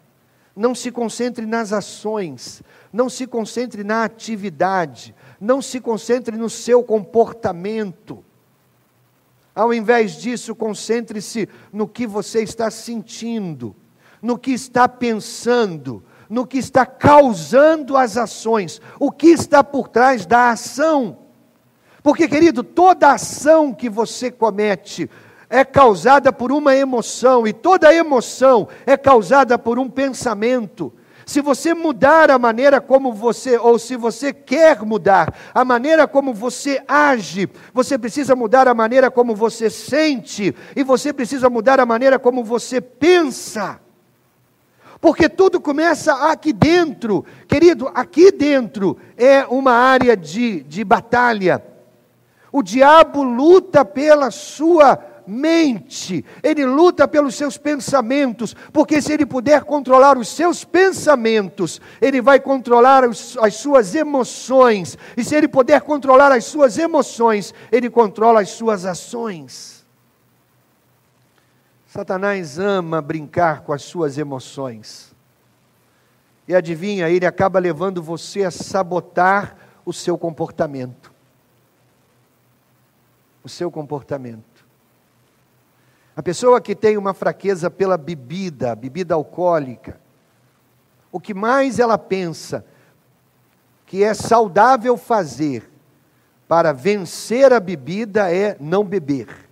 Não 0.57 0.75
se 0.75 0.93
concentre 0.93 1.47
nas 1.47 1.73
ações, 1.73 2.63
não 2.93 3.09
se 3.09 3.27
concentre 3.27 3.83
na 3.83 4.05
atividade, 4.05 5.15
não 5.41 5.61
se 5.61 5.81
concentre 5.81 6.37
no 6.37 6.49
seu 6.49 6.85
comportamento. 6.85 8.25
Ao 9.55 9.75
invés 9.75 10.13
disso, 10.13 10.55
concentre-se 10.55 11.49
no 11.73 11.89
que 11.89 12.07
você 12.07 12.43
está 12.43 12.71
sentindo, 12.71 13.75
no 14.23 14.39
que 14.39 14.53
está 14.53 14.89
pensando, 14.89 16.05
no 16.29 16.47
que 16.47 16.59
está 16.59 16.85
causando 16.87 17.97
as 17.97 18.17
ações, 18.17 18.81
o 18.99 19.11
que 19.11 19.29
está 19.29 19.63
por 19.63 19.89
trás 19.89 20.27
da 20.27 20.51
ação. 20.51 21.19
Porque, 22.03 22.29
querido, 22.29 22.63
toda 22.63 23.13
ação 23.13 23.73
que 23.73 23.89
você 23.89 24.31
comete 24.31 25.11
é 25.49 25.65
causada 25.65 26.33
por 26.33 26.53
uma 26.53 26.75
emoção, 26.75 27.47
e 27.47 27.53
toda 27.53 27.95
emoção 27.95 28.69
é 28.85 28.97
causada 28.97 29.59
por 29.59 29.79
um 29.79 29.89
pensamento. 29.89 30.93
Se 31.25 31.41
você 31.41 31.73
mudar 31.73 32.31
a 32.31 32.39
maneira 32.39 32.81
como 32.81 33.13
você, 33.13 33.57
ou 33.57 33.79
se 33.79 33.97
você 33.97 34.33
quer 34.33 34.83
mudar 34.83 35.35
a 35.55 35.65
maneira 35.65 36.07
como 36.07 36.35
você 36.35 36.83
age, 36.87 37.49
você 37.73 37.97
precisa 37.97 38.37
mudar 38.37 38.69
a 38.69 38.75
maneira 38.75 39.11
como 39.11 39.35
você 39.35 39.71
sente, 39.71 40.55
e 40.77 40.83
você 40.83 41.13
precisa 41.13 41.49
mudar 41.49 41.81
a 41.81 41.87
maneira 41.87 42.19
como 42.19 42.45
você 42.45 42.81
pensa 42.81 43.81
porque 45.05 45.29
tudo 45.29 45.61
começa 45.61 46.31
aqui 46.31 46.51
dentro. 46.51 47.27
Querido, 47.47 47.91
aqui 47.95 48.33
dentro 48.33 48.97
é 49.19 49.45
uma 49.45 49.73
área 49.73 50.17
de, 50.17 50.63
de 50.63 50.83
batalha. 50.83 51.63
O 52.51 52.63
diabo 52.63 53.23
luta 53.23 53.85
pela 53.85 54.31
sua 54.31 54.99
mente, 55.27 56.25
ele 56.43 56.65
luta 56.65 57.07
pelos 57.07 57.35
seus 57.35 57.59
pensamentos, 57.59 58.57
porque 58.73 59.03
se 59.03 59.13
ele 59.13 59.27
puder 59.27 59.65
controlar 59.65 60.17
os 60.17 60.29
seus 60.29 60.65
pensamentos, 60.65 61.83
ele 62.01 62.23
vai 62.23 62.41
controlar 62.41 63.07
os, 63.07 63.37
as 63.43 63.57
suas 63.57 63.95
emoções, 63.95 64.97
e 65.19 65.23
se 65.23 65.37
ele 65.37 65.49
puder 65.49 65.83
controlar 65.83 66.33
as 66.33 66.47
suas 66.47 66.79
emoções, 66.79 67.53
ele 67.71 67.91
controla 67.91 68.41
as 68.41 68.49
suas 68.49 68.87
ações. 68.87 69.74
Satanás 71.95 72.59
ama 72.59 73.01
brincar 73.01 73.61
com 73.61 73.73
as 73.73 73.83
suas 73.83 74.19
emoções. 74.19 75.15
E 76.49 76.53
adivinha, 76.53 77.09
ele 77.09 77.25
acaba 77.25 77.61
levando 77.61 78.03
você 78.03 78.43
a 78.43 78.51
sabotar 78.51 79.57
o 79.87 79.93
seu 79.93 80.19
comportamento. 80.19 81.15
o 83.45 83.49
seu 83.49 83.71
comportamento. 83.71 84.67
A 86.17 86.23
pessoa 86.23 86.61
que 86.61 86.75
tem 86.75 86.97
uma 86.97 87.15
fraqueza 87.15 87.71
pela 87.71 87.97
bebida, 87.97 88.75
bebida 88.75 89.15
alcoólica, 89.15 90.01
o 91.13 91.21
que 91.21 91.35
mais 91.35 91.79
ela 91.79 91.99
pensa 91.99 92.65
que 93.87 94.03
é 94.03 94.15
saudável 94.15 94.97
fazer 94.97 95.71
para 96.49 96.73
vencer 96.73 97.53
a 97.53 97.61
bebida 97.61 98.35
é 98.35 98.57
não 98.59 98.83
beber. 98.83 99.44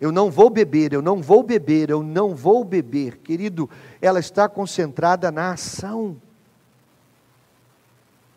Eu 0.00 0.12
não 0.12 0.30
vou 0.30 0.48
beber, 0.48 0.92
eu 0.92 1.02
não 1.02 1.20
vou 1.20 1.42
beber, 1.42 1.90
eu 1.90 2.02
não 2.02 2.34
vou 2.34 2.64
beber. 2.64 3.18
Querido, 3.18 3.68
ela 4.00 4.20
está 4.20 4.48
concentrada 4.48 5.30
na 5.32 5.52
ação. 5.52 6.16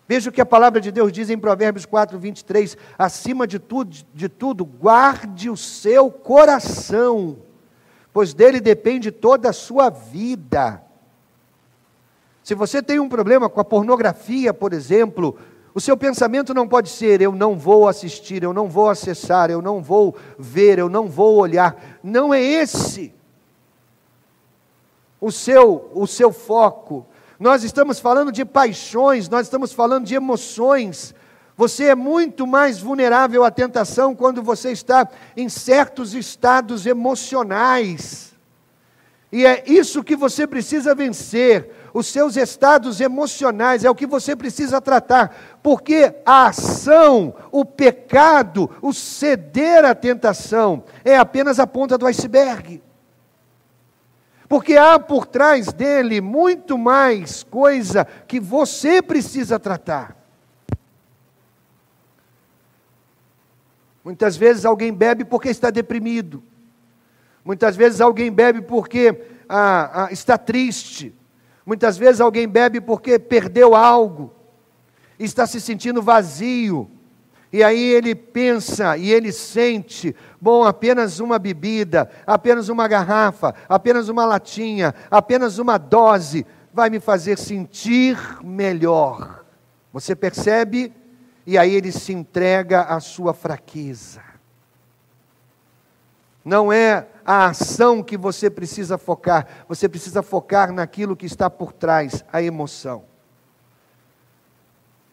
Veja 0.08 0.30
o 0.30 0.34
que 0.34 0.42
a 0.42 0.46
palavra 0.46 0.82
de 0.82 0.92
Deus 0.92 1.12
diz 1.12 1.30
em 1.30 1.38
Provérbios 1.38 1.86
4, 1.86 2.20
23. 2.20 2.76
Acima 2.98 3.48
de 3.48 3.60
tudo, 3.60 3.96
de 4.14 4.28
tudo, 4.28 4.66
guarde 4.66 5.50
o 5.50 5.56
seu 5.56 6.12
coração, 6.12 7.38
pois 8.12 8.34
dele 8.34 8.60
depende 8.60 9.12
toda 9.12 9.50
a 9.50 9.54
sua 9.54 9.90
vida. 9.90 10.84
Se 12.44 12.56
você 12.56 12.82
tem 12.82 13.00
um 13.00 13.08
problema 13.08 13.48
com 13.48 13.62
a 13.62 13.64
pornografia, 13.64 14.54
por 14.54 14.74
exemplo, 14.74 15.38
o 15.74 15.80
seu 15.80 15.96
pensamento 15.96 16.54
não 16.54 16.68
pode 16.68 16.90
ser: 16.90 17.22
eu 17.22 17.32
não 17.32 17.58
vou 17.58 17.88
assistir, 17.88 18.44
eu 18.44 18.54
não 18.54 18.68
vou 18.68 18.90
acessar, 18.90 19.50
eu 19.50 19.62
não 19.62 19.82
vou 19.82 20.16
ver, 20.38 20.80
eu 20.80 20.90
não 20.90 21.08
vou 21.08 21.38
olhar. 21.38 22.00
Não 22.04 22.34
é 22.34 22.42
esse 22.42 23.14
o 25.22 25.32
seu, 25.32 25.92
o 25.94 26.08
seu 26.08 26.34
foco. 26.34 27.06
Nós 27.40 27.64
estamos 27.64 28.00
falando 28.00 28.32
de 28.32 28.44
paixões, 28.44 29.30
nós 29.30 29.46
estamos 29.46 29.72
falando 29.72 30.06
de 30.06 30.16
emoções. 30.16 31.14
Você 31.56 31.86
é 31.86 31.96
muito 31.96 32.48
mais 32.48 32.80
vulnerável 32.80 33.44
à 33.44 33.52
tentação 33.52 34.16
quando 34.16 34.42
você 34.42 34.72
está 34.72 35.08
em 35.38 35.48
certos 35.48 36.16
estados 36.16 36.88
emocionais. 36.88 38.34
E 39.32 39.46
é 39.46 39.64
isso 39.66 40.04
que 40.04 40.16
você 40.16 40.46
precisa 40.46 40.94
vencer 40.96 41.72
os 41.94 42.08
seus 42.08 42.38
estados 42.38 43.02
emocionais, 43.02 43.84
é 43.84 43.90
o 43.90 43.96
que 43.96 44.06
você 44.06 44.36
precisa 44.36 44.80
tratar, 44.80 45.60
porque 45.62 46.14
a 46.26 46.48
ação, 46.48 47.34
o 47.52 47.66
pecado, 47.66 48.70
o 48.82 48.94
ceder 48.94 49.84
à 49.86 49.94
tentação 49.94 50.84
é 51.04 51.18
apenas 51.18 51.60
a 51.60 51.68
ponta 51.68 51.98
do 51.98 52.06
iceberg. 52.06 52.82
Porque 54.48 54.76
há 54.76 55.00
por 55.00 55.26
trás 55.26 55.72
dele 55.72 56.20
muito 56.20 56.78
mais 56.78 57.42
coisa 57.44 58.06
que 58.28 58.40
você 58.40 59.02
precisa 59.02 59.58
tratar. 59.58 60.18
Muitas 64.04 64.36
vezes 64.36 64.66
alguém 64.66 64.94
bebe 64.94 65.24
porque 65.24 65.50
está 65.50 65.70
deprimido. 65.70 66.44
Muitas 67.46 67.76
vezes 67.76 68.02
alguém 68.02 68.32
bebe 68.32 68.62
porque 68.62 69.24
ah, 69.48 70.06
ah, 70.06 70.12
está 70.12 70.38
triste. 70.38 71.16
Muitas 71.66 71.98
vezes 71.98 72.22
alguém 72.22 72.48
bebe 72.48 72.82
porque 72.82 73.20
perdeu 73.20 73.76
algo, 73.76 74.34
está 75.20 75.46
se 75.46 75.62
sentindo 75.62 76.02
vazio, 76.02 76.90
e 77.54 77.64
aí 77.64 77.84
ele 77.84 78.16
pensa 78.16 78.96
e 78.98 79.12
ele 79.12 79.32
sente: 79.32 80.16
bom, 80.40 80.64
apenas 80.64 81.20
uma 81.20 81.38
bebida, 81.38 82.10
apenas 82.26 82.70
uma 82.70 82.88
garrafa, 82.88 83.54
apenas 83.68 84.08
uma 84.08 84.26
latinha, 84.26 84.96
apenas 85.10 85.58
uma 85.58 85.78
dose 85.78 86.46
vai 86.74 86.90
me 86.90 87.00
fazer 87.00 87.38
sentir 87.38 88.18
melhor. 88.44 89.44
Você 89.92 90.16
percebe? 90.16 90.94
E 91.46 91.58
aí 91.58 91.74
ele 91.76 91.92
se 91.92 92.14
entrega 92.14 92.84
à 92.84 93.00
sua 93.00 93.34
fraqueza. 93.34 94.31
Não 96.44 96.74
é 96.74 97.08
a 97.24 97.48
ação 97.48 98.02
que 98.02 98.18
você 98.18 98.50
precisa 98.50 98.98
focar, 98.98 99.66
você 99.68 99.88
precisa 99.88 100.24
focar 100.24 100.72
naquilo 100.72 101.16
que 101.16 101.26
está 101.26 101.50
por 101.50 101.72
trás, 101.72 102.26
a 102.32 102.42
emoção. 102.42 103.04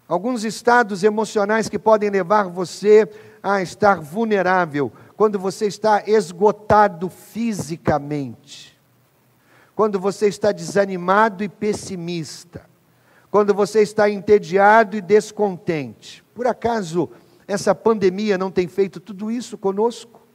Alguns 0.08 0.42
estados 0.42 1.04
emocionais 1.04 1.68
que 1.68 1.78
podem 1.78 2.08
levar 2.08 2.44
você 2.44 3.06
a 3.42 3.60
estar 3.60 4.00
vulnerável, 4.00 4.90
quando 5.16 5.38
você 5.38 5.66
está 5.66 6.02
esgotado 6.06 7.10
fisicamente, 7.10 8.78
quando 9.74 10.00
você 10.00 10.28
está 10.28 10.50
desanimado 10.50 11.44
e 11.44 11.48
pessimista, 11.48 12.64
quando 13.30 13.52
você 13.52 13.82
está 13.82 14.08
entediado 14.08 14.96
e 14.96 15.02
descontente. 15.02 16.24
Por 16.34 16.46
acaso 16.46 17.10
essa 17.46 17.74
pandemia 17.74 18.38
não 18.38 18.50
tem 18.50 18.66
feito 18.66 19.00
tudo 19.00 19.30
isso 19.30 19.58
conosco? 19.58 20.27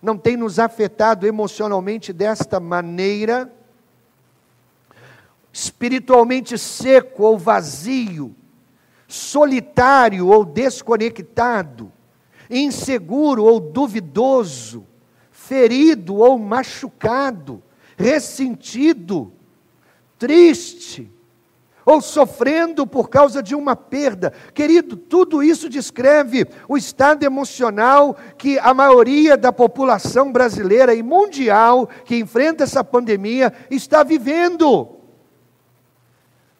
Não 0.00 0.16
tem 0.16 0.36
nos 0.36 0.58
afetado 0.58 1.26
emocionalmente 1.26 2.12
desta 2.12 2.60
maneira, 2.60 3.52
espiritualmente 5.52 6.56
seco 6.56 7.24
ou 7.24 7.38
vazio, 7.38 8.34
solitário 9.06 10.28
ou 10.28 10.44
desconectado, 10.44 11.92
inseguro 12.48 13.44
ou 13.44 13.58
duvidoso, 13.58 14.86
ferido 15.32 16.16
ou 16.16 16.38
machucado, 16.38 17.62
ressentido, 17.96 19.32
triste, 20.18 21.10
ou 21.88 22.02
sofrendo 22.02 22.86
por 22.86 23.08
causa 23.08 23.42
de 23.42 23.54
uma 23.54 23.74
perda. 23.74 24.30
Querido, 24.52 24.94
tudo 24.94 25.42
isso 25.42 25.70
descreve 25.70 26.46
o 26.68 26.76
estado 26.76 27.24
emocional 27.24 28.14
que 28.36 28.58
a 28.58 28.74
maioria 28.74 29.38
da 29.38 29.50
população 29.50 30.30
brasileira 30.30 30.94
e 30.94 31.02
mundial 31.02 31.88
que 32.04 32.16
enfrenta 32.16 32.64
essa 32.64 32.84
pandemia 32.84 33.54
está 33.70 34.02
vivendo. 34.02 34.96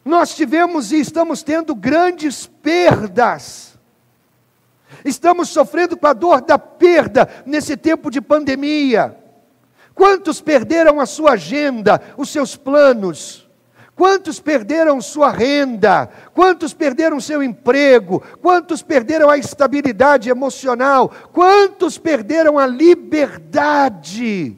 Nós 0.03 0.33
tivemos 0.33 0.91
e 0.91 0.99
estamos 0.99 1.43
tendo 1.43 1.75
grandes 1.75 2.47
perdas. 2.47 3.77
Estamos 5.05 5.49
sofrendo 5.49 5.95
com 5.95 6.07
a 6.07 6.13
dor 6.13 6.41
da 6.41 6.57
perda 6.57 7.29
nesse 7.45 7.77
tempo 7.77 8.09
de 8.09 8.19
pandemia. 8.19 9.15
Quantos 9.93 10.41
perderam 10.41 10.99
a 10.99 11.05
sua 11.05 11.33
agenda, 11.33 12.01
os 12.17 12.29
seus 12.29 12.55
planos? 12.55 13.47
Quantos 13.99 14.39
perderam 14.39 15.01
sua 15.01 15.29
renda? 15.29 16.09
Quantos 16.33 16.73
perderam 16.73 17.19
seu 17.19 17.43
emprego? 17.43 18.23
Quantos 18.41 18.81
perderam 18.81 19.29
a 19.29 19.37
estabilidade 19.37 20.29
emocional? 20.29 21.11
Quantos 21.33 21.97
perderam 21.97 22.57
a 22.57 22.65
liberdade? 22.65 24.57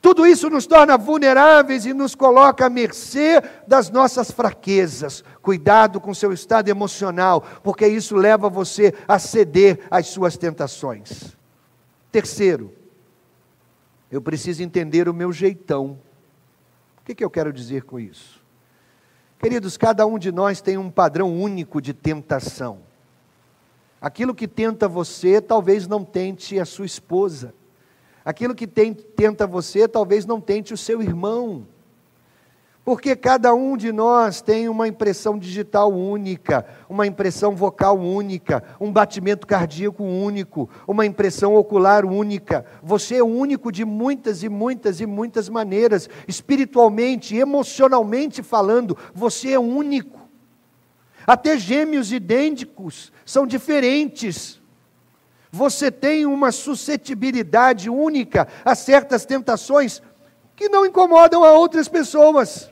Tudo 0.00 0.24
isso 0.24 0.48
nos 0.48 0.66
torna 0.66 0.96
vulneráveis 0.96 1.84
e 1.84 1.92
nos 1.92 2.14
coloca 2.14 2.66
à 2.66 2.70
mercê 2.70 3.42
das 3.66 3.90
nossas 3.90 4.30
fraquezas. 4.30 5.24
Cuidado 5.42 6.00
com 6.00 6.14
seu 6.14 6.32
estado 6.32 6.68
emocional, 6.68 7.44
porque 7.64 7.88
isso 7.88 8.14
leva 8.14 8.48
você 8.48 8.94
a 9.08 9.18
ceder 9.18 9.80
às 9.90 10.06
suas 10.06 10.36
tentações. 10.36 11.36
Terceiro, 12.12 12.72
eu 14.12 14.22
preciso 14.22 14.62
entender 14.62 15.08
o 15.08 15.14
meu 15.14 15.32
jeitão. 15.32 15.98
O 17.02 17.04
que, 17.04 17.16
que 17.16 17.24
eu 17.24 17.30
quero 17.30 17.52
dizer 17.52 17.82
com 17.82 17.98
isso? 17.98 18.40
Queridos, 19.36 19.76
cada 19.76 20.06
um 20.06 20.20
de 20.20 20.30
nós 20.30 20.60
tem 20.60 20.78
um 20.78 20.88
padrão 20.88 21.36
único 21.36 21.82
de 21.82 21.92
tentação. 21.92 22.78
Aquilo 24.00 24.32
que 24.32 24.46
tenta 24.46 24.86
você, 24.86 25.40
talvez 25.40 25.88
não 25.88 26.04
tente 26.04 26.60
a 26.60 26.64
sua 26.64 26.86
esposa. 26.86 27.52
Aquilo 28.24 28.54
que 28.54 28.68
tem, 28.68 28.94
tenta 28.94 29.48
você, 29.48 29.88
talvez 29.88 30.24
não 30.24 30.40
tente 30.40 30.72
o 30.72 30.76
seu 30.76 31.02
irmão. 31.02 31.66
Porque 32.84 33.14
cada 33.14 33.54
um 33.54 33.76
de 33.76 33.92
nós 33.92 34.40
tem 34.40 34.68
uma 34.68 34.88
impressão 34.88 35.38
digital 35.38 35.92
única, 35.92 36.66
uma 36.88 37.06
impressão 37.06 37.54
vocal 37.54 37.96
única, 37.96 38.62
um 38.80 38.90
batimento 38.90 39.46
cardíaco 39.46 40.02
único, 40.02 40.68
uma 40.86 41.06
impressão 41.06 41.54
ocular 41.54 42.04
única. 42.04 42.66
Você 42.82 43.16
é 43.16 43.22
único 43.22 43.70
de 43.70 43.84
muitas 43.84 44.42
e 44.42 44.48
muitas 44.48 45.00
e 45.00 45.06
muitas 45.06 45.48
maneiras, 45.48 46.10
espiritualmente, 46.26 47.36
emocionalmente 47.36 48.42
falando, 48.42 48.98
você 49.14 49.52
é 49.52 49.60
único. 49.60 50.20
Até 51.24 51.56
gêmeos 51.56 52.10
idênticos 52.10 53.12
são 53.24 53.46
diferentes. 53.46 54.60
Você 55.52 55.88
tem 55.88 56.26
uma 56.26 56.50
suscetibilidade 56.50 57.88
única 57.88 58.48
a 58.64 58.74
certas 58.74 59.24
tentações 59.24 60.02
que 60.56 60.68
não 60.68 60.84
incomodam 60.84 61.44
a 61.44 61.52
outras 61.52 61.86
pessoas. 61.86 62.71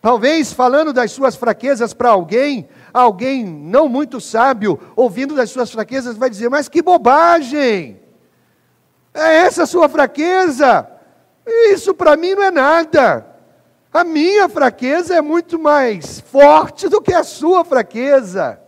Talvez 0.00 0.52
falando 0.52 0.92
das 0.92 1.10
suas 1.10 1.34
fraquezas 1.34 1.92
para 1.92 2.10
alguém, 2.10 2.68
alguém 2.92 3.44
não 3.44 3.88
muito 3.88 4.20
sábio, 4.20 4.78
ouvindo 4.94 5.34
das 5.34 5.50
suas 5.50 5.70
fraquezas, 5.70 6.16
vai 6.16 6.30
dizer: 6.30 6.48
Mas 6.48 6.68
que 6.68 6.80
bobagem! 6.80 8.00
É 9.12 9.38
essa 9.38 9.64
a 9.64 9.66
sua 9.66 9.88
fraqueza? 9.88 10.88
Isso 11.72 11.94
para 11.94 12.16
mim 12.16 12.34
não 12.34 12.42
é 12.42 12.50
nada. 12.50 13.26
A 13.92 14.04
minha 14.04 14.48
fraqueza 14.48 15.14
é 15.14 15.20
muito 15.20 15.58
mais 15.58 16.20
forte 16.20 16.88
do 16.88 17.00
que 17.00 17.12
a 17.12 17.24
sua 17.24 17.64
fraqueza. 17.64 18.60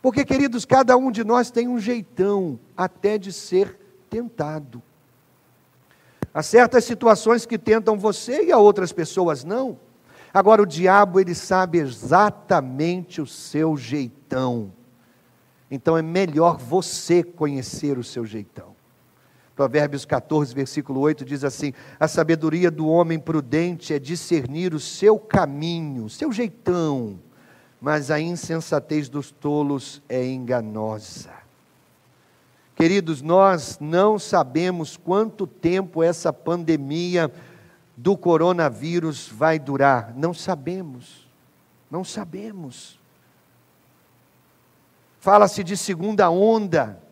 Porque, 0.00 0.24
queridos, 0.24 0.64
cada 0.64 0.96
um 0.96 1.10
de 1.10 1.24
nós 1.24 1.50
tem 1.50 1.68
um 1.68 1.78
jeitão 1.78 2.58
até 2.76 3.18
de 3.18 3.32
ser 3.32 3.78
tentado. 4.08 4.80
Há 6.32 6.42
certas 6.42 6.84
situações 6.84 7.44
que 7.44 7.58
tentam 7.58 7.98
você 7.98 8.44
e 8.44 8.52
a 8.52 8.58
outras 8.58 8.92
pessoas 8.92 9.42
não. 9.42 9.78
Agora, 10.32 10.62
o 10.62 10.66
diabo, 10.66 11.18
ele 11.20 11.34
sabe 11.34 11.78
exatamente 11.78 13.20
o 13.20 13.26
seu 13.26 13.76
jeitão. 13.76 14.72
Então, 15.70 15.96
é 15.96 16.02
melhor 16.02 16.58
você 16.58 17.22
conhecer 17.22 17.98
o 17.98 18.04
seu 18.04 18.24
jeitão. 18.24 18.76
Provérbios 19.58 20.04
14, 20.04 20.54
versículo 20.54 21.00
8 21.00 21.24
diz 21.24 21.42
assim: 21.42 21.72
A 21.98 22.06
sabedoria 22.06 22.70
do 22.70 22.86
homem 22.86 23.18
prudente 23.18 23.92
é 23.92 23.98
discernir 23.98 24.72
o 24.72 24.78
seu 24.78 25.18
caminho, 25.18 26.08
seu 26.08 26.30
jeitão, 26.30 27.18
mas 27.80 28.08
a 28.08 28.20
insensatez 28.20 29.08
dos 29.08 29.32
tolos 29.32 30.00
é 30.08 30.24
enganosa. 30.24 31.30
Queridos, 32.76 33.20
nós 33.20 33.76
não 33.80 34.20
sabemos 34.20 34.96
quanto 34.96 35.44
tempo 35.44 36.04
essa 36.04 36.32
pandemia 36.32 37.28
do 37.98 38.16
coronavírus 38.16 39.28
vai 39.28 39.58
durar. 39.58 40.14
Não 40.16 40.32
sabemos. 40.32 41.26
Não 41.90 42.04
sabemos. 42.04 42.96
Fala-se 45.18 45.64
de 45.64 45.76
segunda 45.76 46.30
onda. 46.30 47.02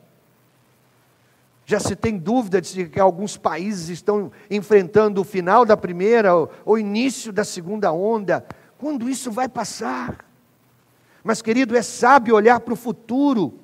Já 1.64 1.80
se 1.80 1.96
tem 1.96 2.16
dúvida 2.16 2.60
de 2.60 2.88
que 2.88 3.00
alguns 3.00 3.36
países 3.36 3.88
estão 3.88 4.30
enfrentando 4.48 5.20
o 5.20 5.24
final 5.24 5.64
da 5.64 5.76
primeira 5.76 6.32
ou 6.64 6.78
início 6.78 7.32
da 7.32 7.44
segunda 7.44 7.90
onda. 7.90 8.46
Quando 8.78 9.10
isso 9.10 9.32
vai 9.32 9.48
passar? 9.48 10.24
Mas, 11.24 11.42
querido, 11.42 11.76
é 11.76 11.82
sábio 11.82 12.36
olhar 12.36 12.60
para 12.60 12.74
o 12.74 12.76
futuro 12.76 13.58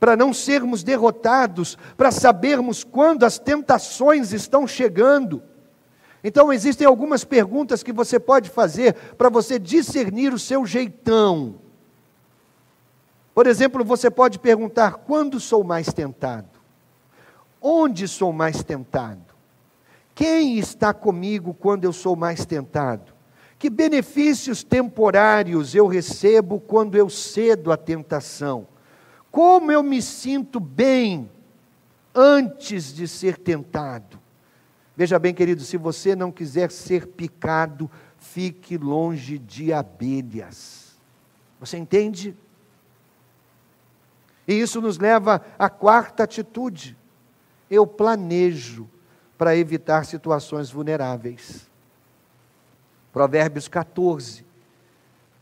para 0.00 0.16
não 0.16 0.32
sermos 0.32 0.82
derrotados, 0.82 1.76
para 1.94 2.10
sabermos 2.10 2.82
quando 2.82 3.24
as 3.24 3.38
tentações 3.38 4.32
estão 4.32 4.66
chegando. 4.66 5.42
Então, 6.24 6.52
existem 6.52 6.86
algumas 6.86 7.24
perguntas 7.24 7.82
que 7.82 7.92
você 7.92 8.18
pode 8.18 8.48
fazer 8.48 8.94
para 9.16 9.28
você 9.28 9.58
discernir 9.58 10.32
o 10.32 10.38
seu 10.38 10.64
jeitão. 10.64 11.56
Por 13.34 13.46
exemplo, 13.46 13.84
você 13.84 14.10
pode 14.10 14.38
perguntar: 14.38 14.94
quando 14.98 15.40
sou 15.40 15.64
mais 15.64 15.92
tentado? 15.92 16.48
Onde 17.60 18.06
sou 18.06 18.32
mais 18.32 18.62
tentado? 18.62 19.32
Quem 20.14 20.58
está 20.58 20.92
comigo 20.92 21.54
quando 21.54 21.84
eu 21.84 21.92
sou 21.92 22.14
mais 22.14 22.44
tentado? 22.44 23.12
Que 23.58 23.70
benefícios 23.70 24.62
temporários 24.62 25.74
eu 25.74 25.86
recebo 25.86 26.60
quando 26.60 26.96
eu 26.96 27.08
cedo 27.08 27.72
à 27.72 27.76
tentação? 27.76 28.66
Como 29.30 29.72
eu 29.72 29.82
me 29.82 30.02
sinto 30.02 30.60
bem 30.60 31.30
antes 32.14 32.92
de 32.92 33.08
ser 33.08 33.38
tentado. 33.38 34.20
Veja 34.96 35.18
bem, 35.18 35.32
querido, 35.32 35.62
se 35.62 35.76
você 35.76 36.14
não 36.14 36.30
quiser 36.30 36.70
ser 36.70 37.06
picado, 37.06 37.90
fique 38.18 38.76
longe 38.76 39.38
de 39.38 39.72
abelhas. 39.72 40.92
Você 41.58 41.78
entende? 41.78 42.36
E 44.46 44.54
isso 44.54 44.80
nos 44.80 44.98
leva 44.98 45.44
à 45.58 45.70
quarta 45.70 46.24
atitude. 46.24 46.96
Eu 47.70 47.86
planejo 47.86 48.88
para 49.38 49.56
evitar 49.56 50.04
situações 50.04 50.70
vulneráveis. 50.70 51.70
Provérbios 53.12 53.68
14, 53.68 54.44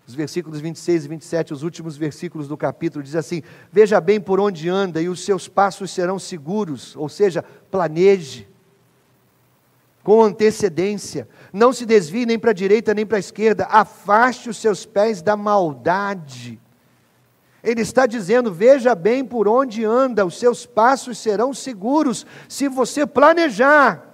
os 0.06 0.14
versículos 0.14 0.60
26 0.60 1.04
e 1.04 1.08
27, 1.08 1.52
os 1.52 1.62
últimos 1.62 1.96
versículos 1.96 2.48
do 2.48 2.56
capítulo, 2.56 3.02
diz 3.02 3.14
assim: 3.14 3.42
Veja 3.70 4.00
bem 4.00 4.20
por 4.20 4.40
onde 4.40 4.68
anda, 4.68 5.00
e 5.00 5.08
os 5.08 5.24
seus 5.24 5.46
passos 5.48 5.90
serão 5.90 6.18
seguros, 6.18 6.96
ou 6.96 7.08
seja, 7.08 7.44
planeje 7.70 8.49
com 10.02 10.22
antecedência, 10.22 11.28
não 11.52 11.72
se 11.72 11.84
desvie 11.84 12.24
nem 12.24 12.38
para 12.38 12.50
a 12.50 12.54
direita 12.54 12.94
nem 12.94 13.04
para 13.04 13.18
a 13.18 13.20
esquerda, 13.20 13.66
afaste 13.70 14.48
os 14.48 14.56
seus 14.56 14.86
pés 14.86 15.20
da 15.20 15.36
maldade. 15.36 16.60
Ele 17.62 17.82
está 17.82 18.06
dizendo: 18.06 18.52
veja 18.52 18.94
bem 18.94 19.24
por 19.24 19.46
onde 19.46 19.84
anda, 19.84 20.24
os 20.24 20.38
seus 20.38 20.64
passos 20.64 21.18
serão 21.18 21.52
seguros 21.52 22.26
se 22.48 22.68
você 22.68 23.06
planejar. 23.06 24.06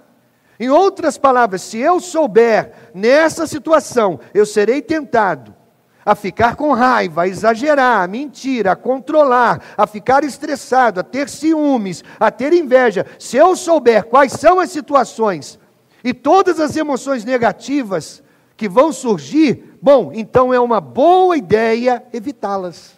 Em 0.59 0.69
outras 0.69 1.17
palavras, 1.17 1.61
se 1.61 1.77
eu 1.77 1.99
souber 1.99 2.73
nessa 2.93 3.45
situação, 3.45 4.19
eu 4.33 4.43
serei 4.45 4.81
tentado, 4.81 5.55
a 6.03 6.15
ficar 6.15 6.55
com 6.55 6.73
raiva, 6.73 7.21
a 7.21 7.27
exagerar, 7.27 8.01
a 8.01 8.07
mentir, 8.07 8.67
a 8.67 8.75
controlar, 8.75 9.61
a 9.77 9.85
ficar 9.85 10.23
estressado, 10.23 10.99
a 10.99 11.03
ter 11.03 11.29
ciúmes, 11.29 12.03
a 12.19 12.31
ter 12.31 12.53
inveja, 12.53 13.05
se 13.19 13.37
eu 13.37 13.55
souber 13.55 14.05
quais 14.05 14.33
são 14.33 14.59
as 14.59 14.71
situações 14.71 15.59
e 16.03 16.13
todas 16.13 16.59
as 16.59 16.75
emoções 16.75 17.25
negativas 17.25 18.23
que 18.55 18.67
vão 18.67 18.91
surgir, 18.91 19.77
bom, 19.81 20.11
então 20.13 20.53
é 20.53 20.59
uma 20.59 20.81
boa 20.81 21.37
ideia 21.37 22.03
evitá-las. 22.11 22.97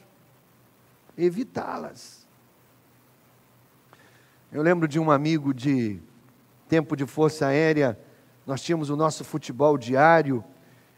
Evitá-las. 1.18 2.26
Eu 4.52 4.62
lembro 4.62 4.88
de 4.88 5.00
um 5.00 5.12
amigo 5.12 5.54
de 5.54 6.00
tempo 6.68 6.96
de 6.96 7.06
Força 7.06 7.48
Aérea, 7.48 8.00
nós 8.48 8.62
tínhamos 8.62 8.90
o 8.90 8.96
nosso 8.96 9.24
futebol 9.24 9.78
diário 9.78 10.44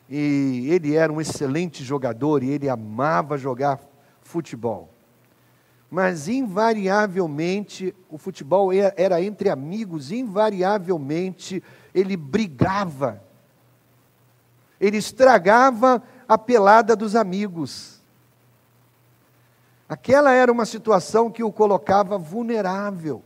e 0.10 0.68
ele 0.70 0.96
era 0.96 1.12
um 1.12 1.20
excelente 1.20 1.84
jogador 1.84 2.44
e 2.44 2.50
ele 2.50 2.70
amava 2.70 3.38
jogar 3.38 3.80
futebol. 4.22 4.90
Mas 5.90 6.30
invariavelmente 6.30 7.94
o 8.10 8.18
futebol 8.18 8.72
era 8.72 9.22
entre 9.22 9.50
amigos, 9.50 10.12
invariavelmente 10.12 11.62
ele 11.94 12.16
brigava. 12.16 13.22
Ele 14.80 14.98
estragava 14.98 16.02
a 16.28 16.38
pelada 16.38 16.96
dos 16.96 17.16
amigos. 17.16 18.02
Aquela 19.88 20.32
era 20.32 20.52
uma 20.52 20.66
situação 20.66 21.30
que 21.30 21.44
o 21.44 21.52
colocava 21.52 22.18
vulnerável. 22.18 23.22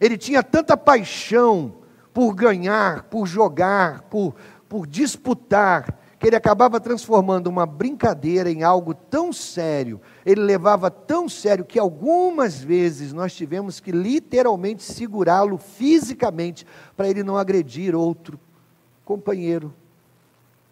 Ele 0.00 0.18
tinha 0.18 0.42
tanta 0.42 0.76
paixão 0.76 1.76
por 2.12 2.34
ganhar, 2.34 3.04
por 3.04 3.26
jogar, 3.26 4.02
por 4.02 4.34
por 4.72 4.86
disputar, 4.86 5.98
que 6.22 6.28
ele 6.28 6.36
acabava 6.36 6.78
transformando 6.78 7.48
uma 7.48 7.66
brincadeira 7.66 8.48
em 8.48 8.62
algo 8.62 8.94
tão 8.94 9.32
sério, 9.32 10.00
ele 10.24 10.40
levava 10.40 10.88
tão 10.88 11.28
sério 11.28 11.64
que 11.64 11.80
algumas 11.80 12.62
vezes 12.62 13.12
nós 13.12 13.34
tivemos 13.34 13.80
que 13.80 13.90
literalmente 13.90 14.84
segurá-lo 14.84 15.58
fisicamente 15.58 16.64
para 16.96 17.08
ele 17.08 17.24
não 17.24 17.36
agredir 17.36 17.96
outro 17.96 18.38
companheiro 19.04 19.74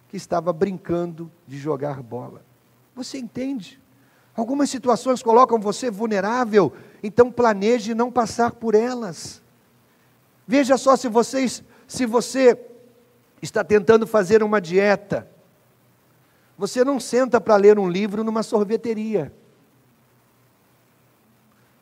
que 0.08 0.16
estava 0.16 0.52
brincando 0.52 1.28
de 1.48 1.58
jogar 1.58 2.00
bola. 2.00 2.44
Você 2.94 3.18
entende? 3.18 3.82
Algumas 4.36 4.70
situações 4.70 5.20
colocam 5.20 5.58
você 5.58 5.90
vulnerável, 5.90 6.72
então 7.02 7.28
planeje 7.28 7.92
não 7.92 8.12
passar 8.12 8.52
por 8.52 8.76
elas. 8.76 9.42
Veja 10.46 10.78
só 10.78 10.94
se 10.94 11.08
vocês, 11.08 11.60
se 11.88 12.06
você 12.06 12.56
está 13.42 13.64
tentando 13.64 14.06
fazer 14.06 14.44
uma 14.44 14.60
dieta, 14.60 15.28
você 16.60 16.84
não 16.84 17.00
senta 17.00 17.40
para 17.40 17.56
ler 17.56 17.78
um 17.78 17.88
livro 17.88 18.22
numa 18.22 18.42
sorveteria. 18.42 19.32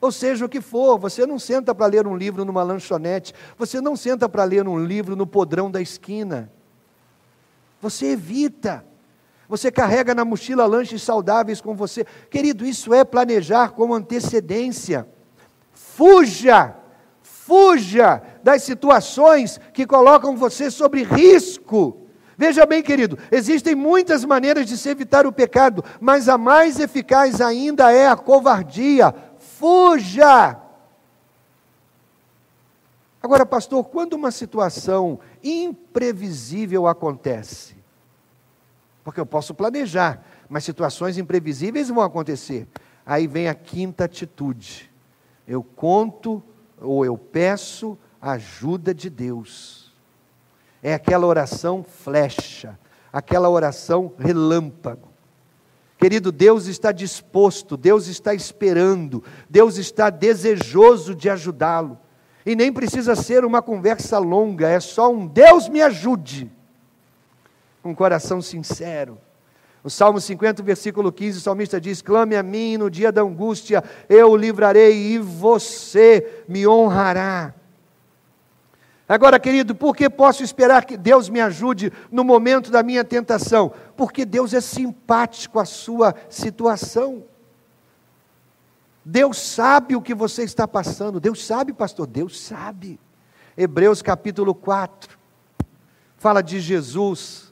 Ou 0.00 0.12
seja, 0.12 0.44
o 0.44 0.48
que 0.48 0.60
for, 0.60 0.96
você 0.96 1.26
não 1.26 1.36
senta 1.36 1.74
para 1.74 1.86
ler 1.86 2.06
um 2.06 2.16
livro 2.16 2.44
numa 2.44 2.62
lanchonete, 2.62 3.34
você 3.56 3.80
não 3.80 3.96
senta 3.96 4.28
para 4.28 4.44
ler 4.44 4.68
um 4.68 4.78
livro 4.78 5.16
no 5.16 5.26
podrão 5.26 5.68
da 5.68 5.82
esquina. 5.82 6.52
Você 7.80 8.12
evita. 8.12 8.84
Você 9.48 9.72
carrega 9.72 10.14
na 10.14 10.24
mochila 10.24 10.64
lanches 10.64 11.02
saudáveis 11.02 11.60
com 11.60 11.74
você. 11.74 12.06
Querido, 12.30 12.64
isso 12.64 12.94
é 12.94 13.04
planejar 13.04 13.72
com 13.72 13.92
antecedência. 13.92 15.08
Fuja 15.72 16.76
Fuja 17.48 18.22
das 18.42 18.62
situações 18.62 19.58
que 19.72 19.86
colocam 19.86 20.36
você 20.36 20.70
sobre 20.70 21.02
risco. 21.02 22.07
Veja 22.38 22.64
bem, 22.64 22.84
querido, 22.84 23.18
existem 23.32 23.74
muitas 23.74 24.24
maneiras 24.24 24.64
de 24.64 24.78
se 24.78 24.88
evitar 24.88 25.26
o 25.26 25.32
pecado, 25.32 25.84
mas 26.00 26.28
a 26.28 26.38
mais 26.38 26.78
eficaz 26.78 27.40
ainda 27.40 27.90
é 27.90 28.06
a 28.06 28.14
covardia. 28.14 29.12
Fuja! 29.40 30.56
Agora, 33.20 33.44
pastor, 33.44 33.82
quando 33.86 34.12
uma 34.12 34.30
situação 34.30 35.18
imprevisível 35.42 36.86
acontece, 36.86 37.74
porque 39.02 39.18
eu 39.18 39.26
posso 39.26 39.52
planejar, 39.52 40.24
mas 40.48 40.62
situações 40.62 41.18
imprevisíveis 41.18 41.88
vão 41.88 42.04
acontecer. 42.04 42.68
Aí 43.04 43.26
vem 43.26 43.48
a 43.48 43.54
quinta 43.54 44.04
atitude. 44.04 44.88
Eu 45.44 45.64
conto 45.64 46.40
ou 46.80 47.04
eu 47.04 47.18
peço 47.18 47.98
ajuda 48.20 48.94
de 48.94 49.10
Deus. 49.10 49.87
É 50.82 50.94
aquela 50.94 51.26
oração 51.26 51.82
flecha, 51.82 52.78
aquela 53.12 53.48
oração 53.48 54.12
relâmpago. 54.18 55.08
Querido, 55.98 56.30
Deus 56.30 56.66
está 56.66 56.92
disposto, 56.92 57.76
Deus 57.76 58.06
está 58.06 58.32
esperando, 58.32 59.22
Deus 59.50 59.76
está 59.78 60.10
desejoso 60.10 61.14
de 61.14 61.28
ajudá-lo. 61.28 61.98
E 62.46 62.54
nem 62.54 62.72
precisa 62.72 63.16
ser 63.16 63.44
uma 63.44 63.60
conversa 63.60 64.18
longa, 64.18 64.68
é 64.68 64.78
só 64.78 65.12
um 65.12 65.26
Deus 65.26 65.68
me 65.68 65.82
ajude, 65.82 66.50
um 67.84 67.94
coração 67.94 68.40
sincero. 68.40 69.18
O 69.82 69.90
Salmo 69.90 70.20
50, 70.20 70.62
versículo 70.62 71.10
15, 71.10 71.38
o 71.38 71.40
salmista 71.40 71.80
diz: 71.80 72.00
Clame 72.00 72.36
a 72.36 72.42
mim 72.42 72.76
no 72.76 72.90
dia 72.90 73.10
da 73.10 73.22
angústia, 73.22 73.82
eu 74.08 74.30
o 74.30 74.36
livrarei 74.36 75.14
e 75.14 75.18
você 75.18 76.44
me 76.48 76.66
honrará. 76.66 77.54
Agora, 79.08 79.40
querido, 79.40 79.74
por 79.74 79.96
que 79.96 80.10
posso 80.10 80.42
esperar 80.42 80.84
que 80.84 80.96
Deus 80.96 81.30
me 81.30 81.40
ajude 81.40 81.90
no 82.12 82.22
momento 82.22 82.70
da 82.70 82.82
minha 82.82 83.02
tentação? 83.02 83.72
Porque 83.96 84.26
Deus 84.26 84.52
é 84.52 84.60
simpático 84.60 85.58
à 85.58 85.64
sua 85.64 86.14
situação. 86.28 87.24
Deus 89.02 89.38
sabe 89.38 89.96
o 89.96 90.02
que 90.02 90.14
você 90.14 90.42
está 90.42 90.68
passando. 90.68 91.18
Deus 91.18 91.42
sabe, 91.46 91.72
pastor, 91.72 92.06
Deus 92.06 92.38
sabe. 92.38 93.00
Hebreus 93.56 94.02
capítulo 94.02 94.54
4 94.54 95.18
fala 96.18 96.42
de 96.42 96.60
Jesus. 96.60 97.47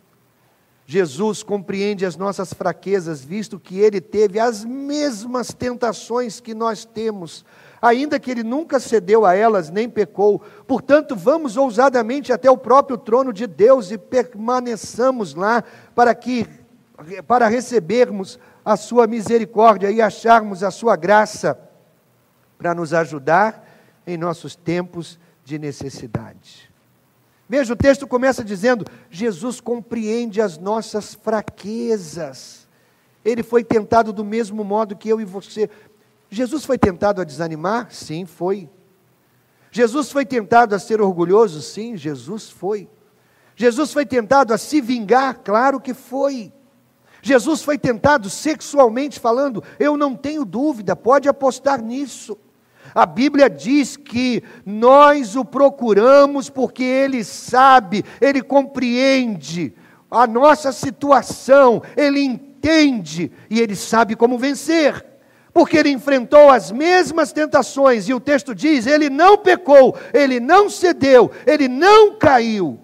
Jesus 0.89 1.43
compreende 1.43 2.07
as 2.07 2.17
nossas 2.17 2.53
fraquezas, 2.53 3.25
visto 3.25 3.59
que 3.59 3.81
ele 3.81 4.01
teve 4.01 4.39
as 4.39 4.65
mesmas 4.65 5.49
tentações 5.49 6.39
que 6.39 6.55
nós 6.55 6.85
temos, 6.85 7.45
ainda 7.83 8.21
que 8.21 8.31
ele 8.31 8.45
nunca 8.45 8.79
cedeu 8.79 9.27
a 9.27 9.35
elas 9.35 9.69
nem 9.69 9.91
pecou. 9.91 10.41
Portanto, 10.65 11.17
vamos 11.17 11.57
ousadamente 11.57 12.33
até 12.33 12.49
o 12.49 12.57
próprio 12.57 12.97
trono 12.97 13.33
de 13.33 13.49
Deus 13.49 13.91
e 13.91 13.99
permaneçamos 13.99 15.35
lá 15.35 15.65
para 15.93 16.15
que 16.15 16.47
para 17.27 17.49
recebermos 17.49 18.39
a 18.65 18.77
sua 18.77 19.07
misericórdia 19.07 19.91
e 19.91 20.01
acharmos 20.01 20.63
a 20.63 20.71
sua 20.71 20.97
graça 20.97 21.59
para 22.57 22.75
nos 22.75 22.95
ajudar 22.95 23.69
em 24.07 24.17
nossos 24.17 24.55
tempos 24.55 25.19
de 25.45 25.59
necessidade. 25.59 26.71
Veja, 27.49 27.73
o 27.73 27.77
texto 27.77 28.07
começa 28.07 28.45
dizendo: 28.45 28.85
Jesus 29.11 29.61
compreende 29.61 30.41
as 30.41 30.59
nossas 30.59 31.15
fraquezas. 31.15 32.67
Ele 33.25 33.43
foi 33.43 33.65
tentado 33.65 34.13
do 34.13 34.25
mesmo 34.25 34.63
modo 34.65 34.97
que 34.97 35.09
eu 35.09 35.21
e 35.21 35.25
você. 35.25 35.69
Jesus 36.31 36.65
foi 36.65 36.79
tentado 36.79 37.21
a 37.21 37.25
desanimar? 37.25 37.89
Sim, 37.93 38.25
foi. 38.25 38.69
Jesus 39.71 40.11
foi 40.11 40.25
tentado 40.25 40.75
a 40.75 40.79
ser 40.79 41.01
orgulhoso? 41.01 41.61
Sim, 41.61 41.97
Jesus 41.97 42.51
foi. 42.51 42.89
Jesus 43.55 43.93
foi 43.93 44.05
tentado 44.05 44.53
a 44.53 44.59
se 44.59 44.81
vingar? 44.81 45.41
Claro 45.43 45.81
que 45.81 45.95
foi. 45.95 46.53
Jesus 47.23 47.63
foi 47.63 47.77
tentado 47.79 48.31
sexualmente 48.31 49.19
falando? 49.19 49.63
Eu 49.79 49.97
não 49.97 50.15
tenho 50.15 50.45
dúvida, 50.45 50.95
pode 50.95 51.29
apostar 51.29 51.83
nisso. 51.83 52.39
A 52.95 53.07
Bíblia 53.07 53.49
diz 53.49 53.97
que 53.97 54.43
nós 54.65 55.37
o 55.37 55.45
procuramos 55.45 56.51
porque 56.51 56.85
Ele 56.85 57.25
sabe, 57.25 58.05
Ele 58.21 58.43
compreende 58.43 59.75
a 60.11 60.27
nossa 60.27 60.73
situação, 60.73 61.83
Ele 61.97 62.21
entende 62.21 63.31
e 63.51 63.61
Ele 63.61 63.77
sabe 63.77 64.15
como 64.15 64.39
vencer 64.39 65.05
porque 65.57 65.79
ele 65.79 65.89
enfrentou 65.89 66.51
as 66.51 66.71
mesmas 66.71 67.33
tentações, 67.33 68.11
e 68.11 68.13
o 68.13 68.21
texto 68.21 68.55
diz: 68.55 68.87
ele 68.87 69.09
não 69.09 69.39
pecou, 69.39 69.97
ele 70.13 70.39
não 70.39 70.69
cedeu, 70.69 71.31
ele 71.47 71.67
não 71.67 72.19
caiu. 72.19 72.79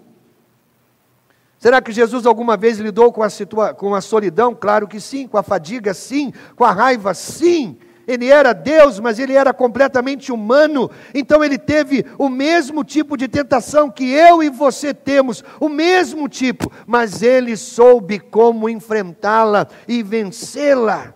Será 1.63 1.79
que 1.81 1.91
Jesus 1.91 2.25
alguma 2.25 2.57
vez 2.57 2.79
lidou 2.79 3.13
com 3.13 3.21
a, 3.21 3.73
com 3.75 3.93
a 3.93 4.01
solidão? 4.01 4.53
Claro 4.53 4.87
que 4.87 4.99
sim, 4.99 5.27
com 5.27 5.37
a 5.37 5.43
fadiga, 5.43 5.93
sim, 5.93 6.33
com 6.55 6.65
a 6.65 6.71
raiva, 6.71 7.13
sim. 7.13 7.77
Ele 8.07 8.29
era 8.29 8.53
Deus, 8.53 8.99
mas 8.99 9.17
ele 9.17 9.33
era 9.33 9.53
completamente 9.53 10.31
humano, 10.31 10.91
então 11.13 11.43
ele 11.43 11.57
teve 11.57 12.05
o 12.17 12.27
mesmo 12.27 12.83
tipo 12.83 13.15
de 13.15 13.27
tentação 13.27 13.89
que 13.89 14.11
eu 14.11 14.43
e 14.43 14.49
você 14.49 14.93
temos, 14.93 15.43
o 15.59 15.69
mesmo 15.69 16.27
tipo, 16.27 16.71
mas 16.85 17.21
ele 17.21 17.55
soube 17.55 18.19
como 18.19 18.67
enfrentá-la 18.67 19.67
e 19.87 20.03
vencê-la. 20.03 21.13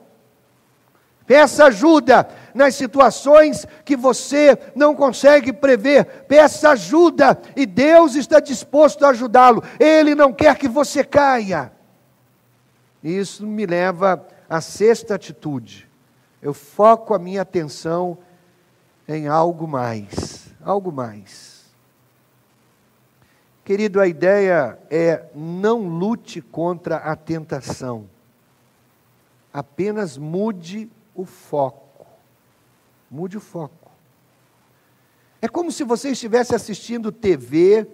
Peça 1.25 1.65
ajuda 1.65 2.29
nas 2.53 2.75
situações 2.75 3.67
que 3.83 3.97
você 3.97 4.57
não 4.73 4.95
consegue 4.95 5.51
prever. 5.51 6.05
Peça 6.25 6.69
ajuda 6.69 7.37
e 7.53 7.65
Deus 7.65 8.15
está 8.15 8.39
disposto 8.39 9.05
a 9.05 9.09
ajudá-lo. 9.09 9.61
Ele 9.77 10.15
não 10.15 10.31
quer 10.31 10.55
que 10.55 10.69
você 10.69 11.03
caia. 11.03 11.69
Isso 13.03 13.45
me 13.45 13.65
leva 13.65 14.25
à 14.49 14.61
sexta 14.61 15.15
atitude. 15.15 15.86
Eu 16.41 16.53
foco 16.53 17.13
a 17.13 17.19
minha 17.19 17.41
atenção 17.41 18.17
em 19.07 19.27
algo 19.27 19.67
mais. 19.67 20.47
Algo 20.61 20.91
mais. 20.91 21.65
Querido, 23.63 23.99
a 23.99 24.07
ideia 24.07 24.79
é 24.89 25.25
não 25.35 25.87
lute 25.87 26.41
contra 26.41 26.97
a 26.97 27.15
tentação. 27.15 28.09
Apenas 29.51 30.17
mude 30.17 30.89
o 31.13 31.25
foco. 31.25 32.05
Mude 33.09 33.37
o 33.37 33.41
foco. 33.41 33.91
É 35.41 35.47
como 35.47 35.71
se 35.71 35.83
você 35.83 36.11
estivesse 36.11 36.55
assistindo 36.55 37.11
TV 37.11 37.87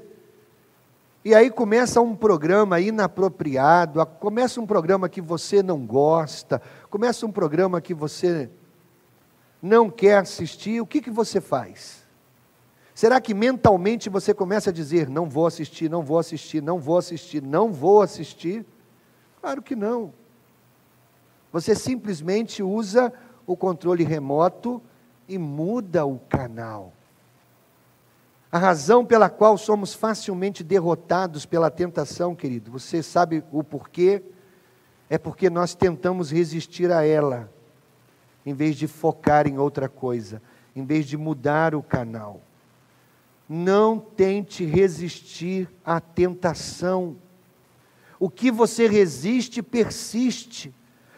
e 1.26 1.34
aí 1.34 1.50
começa 1.50 2.02
um 2.02 2.16
programa 2.16 2.80
inapropriado, 2.82 4.06
começa 4.06 4.60
um 4.60 4.68
programa 4.68 5.08
que 5.08 5.22
você 5.22 5.64
não 5.64 5.86
gosta, 5.86 6.62
começa 6.90 7.26
um 7.26 7.32
programa 7.32 7.80
que 7.80 7.94
você 7.94 8.50
não 9.62 9.90
quer 9.90 10.18
assistir, 10.18 10.82
o 10.82 10.86
que, 10.86 11.02
que 11.02 11.10
você 11.10 11.40
faz? 11.40 12.04
Será 12.94 13.22
que 13.22 13.34
mentalmente 13.34 14.10
você 14.10 14.34
começa 14.34 14.70
a 14.70 14.74
dizer: 14.74 15.10
não 15.10 15.30
vou 15.30 15.48
assistir, 15.48 15.90
não 15.90 16.04
vou 16.04 16.20
assistir, 16.20 16.62
não 16.62 16.78
vou 16.78 16.98
assistir, 16.98 17.42
não 17.42 17.72
vou 17.72 18.02
assistir? 18.02 18.66
Claro 19.40 19.62
que 19.62 19.76
não. 19.76 20.14
Você 21.52 21.74
simplesmente 21.74 22.62
usa 22.62 23.14
o 23.48 23.56
controle 23.56 24.04
remoto 24.04 24.82
e 25.28 25.38
muda 25.38 26.06
o 26.06 26.20
canal. 26.20 26.94
A 28.54 28.60
razão 28.60 29.04
pela 29.04 29.32
qual 29.32 29.58
somos 29.58 29.96
facilmente 29.96 30.64
derrotados 30.64 31.44
pela 31.44 31.72
tentação, 31.72 32.36
querido, 32.36 32.70
você 32.70 33.02
sabe 33.02 33.44
o 33.52 33.64
porquê? 33.64 34.22
É 35.10 35.18
porque 35.18 35.50
nós 35.50 35.74
tentamos 35.74 36.32
resistir 36.32 36.92
a 36.92 37.04
ela, 37.04 37.52
em 38.46 38.54
vez 38.54 38.76
de 38.76 38.86
focar 38.86 39.48
em 39.48 39.58
outra 39.58 39.90
coisa, 39.90 40.40
em 40.76 40.86
vez 40.86 41.08
de 41.08 41.18
mudar 41.18 41.74
o 41.74 41.82
canal. 41.82 42.42
Não 43.50 43.98
tente 43.98 44.64
resistir 44.64 45.68
à 45.84 46.00
tentação. 46.00 47.16
O 48.20 48.30
que 48.30 48.52
você 48.52 48.88
resiste, 48.88 49.64
persiste. 49.64 50.72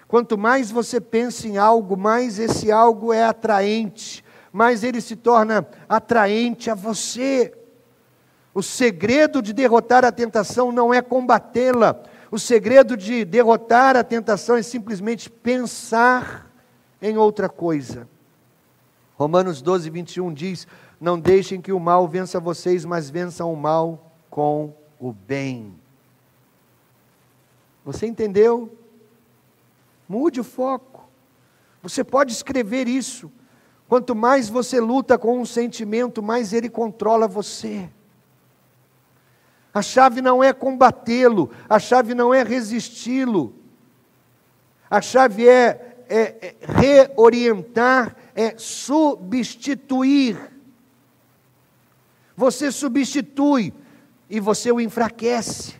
Quanto 0.07 0.37
mais 0.37 0.71
você 0.71 1.01
pensa 1.01 1.49
em 1.49 1.57
algo, 1.57 1.97
mais 1.97 2.39
esse 2.39 2.71
algo 2.71 3.11
é 3.11 3.25
atraente, 3.25 4.23
mais 4.55 4.85
ele 4.85 5.01
se 5.01 5.17
torna 5.17 5.67
atraente 5.89 6.69
a 6.71 6.75
você. 6.75 7.53
O 8.53 8.63
segredo 8.63 9.41
de 9.41 9.51
derrotar 9.51 10.05
a 10.05 10.13
tentação 10.13 10.71
não 10.71 10.93
é 10.93 11.01
combatê-la. 11.01 12.01
O 12.31 12.39
segredo 12.39 12.95
de 12.95 13.25
derrotar 13.25 13.97
a 13.97 14.03
tentação 14.03 14.55
é 14.55 14.63
simplesmente 14.63 15.29
pensar 15.29 16.49
em 17.01 17.17
outra 17.17 17.49
coisa. 17.49 18.07
Romanos 19.17 19.61
12, 19.61 19.89
21 19.89 20.33
diz: 20.33 20.65
Não 21.01 21.19
deixem 21.19 21.59
que 21.59 21.73
o 21.73 21.79
mal 21.79 22.07
vença 22.07 22.39
vocês, 22.39 22.85
mas 22.85 23.09
vençam 23.09 23.51
o 23.51 23.57
mal 23.57 24.09
com 24.29 24.73
o 24.97 25.11
bem. 25.11 25.75
Você 27.83 28.07
entendeu? 28.07 28.73
Mude 30.07 30.39
o 30.39 30.45
foco. 30.45 31.09
Você 31.83 32.05
pode 32.05 32.31
escrever 32.31 32.87
isso. 32.87 33.29
Quanto 33.87 34.15
mais 34.15 34.49
você 34.49 34.79
luta 34.79 35.17
com 35.17 35.39
um 35.39 35.45
sentimento, 35.45 36.23
mais 36.23 36.53
ele 36.53 36.69
controla 36.69 37.27
você. 37.27 37.89
A 39.73 39.81
chave 39.81 40.21
não 40.21 40.43
é 40.43 40.53
combatê-lo, 40.53 41.51
a 41.69 41.77
chave 41.79 42.15
não 42.15 42.33
é 42.33 42.43
resisti-lo. 42.43 43.53
A 44.89 45.01
chave 45.01 45.47
é, 45.47 46.05
é, 46.07 46.17
é 46.17 46.55
reorientar, 46.61 48.15
é 48.33 48.55
substituir. 48.57 50.37
Você 52.37 52.71
substitui 52.71 53.73
e 54.29 54.39
você 54.39 54.71
o 54.71 54.81
enfraquece. 54.81 55.75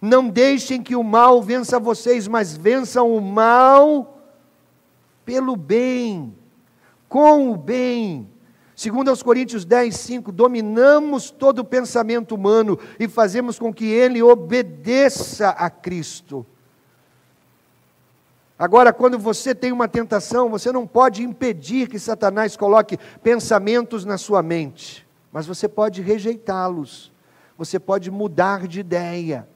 Não 0.00 0.28
deixem 0.28 0.82
que 0.82 0.96
o 0.96 1.02
mal 1.02 1.42
vença 1.42 1.78
vocês, 1.78 2.26
mas 2.26 2.56
vençam 2.56 3.14
o 3.14 3.20
mal 3.20 4.22
pelo 5.24 5.56
bem, 5.56 6.34
com 7.14 7.52
o 7.52 7.56
bem. 7.56 8.28
Segundo 8.74 9.08
aos 9.08 9.22
Coríntios 9.22 9.64
10, 9.64 9.94
5, 9.94 10.32
dominamos 10.32 11.30
todo 11.30 11.60
o 11.60 11.64
pensamento 11.64 12.34
humano 12.34 12.76
e 12.98 13.06
fazemos 13.06 13.56
com 13.56 13.72
que 13.72 13.84
ele 13.84 14.20
obedeça 14.20 15.50
a 15.50 15.70
Cristo. 15.70 16.44
Agora, 18.58 18.92
quando 18.92 19.16
você 19.16 19.54
tem 19.54 19.70
uma 19.70 19.86
tentação, 19.86 20.48
você 20.48 20.72
não 20.72 20.88
pode 20.88 21.22
impedir 21.22 21.88
que 21.88 22.00
Satanás 22.00 22.56
coloque 22.56 22.98
pensamentos 23.22 24.04
na 24.04 24.18
sua 24.18 24.42
mente, 24.42 25.06
mas 25.30 25.46
você 25.46 25.68
pode 25.68 26.02
rejeitá-los, 26.02 27.12
você 27.56 27.78
pode 27.78 28.10
mudar 28.10 28.66
de 28.66 28.80
ideia. 28.80 29.48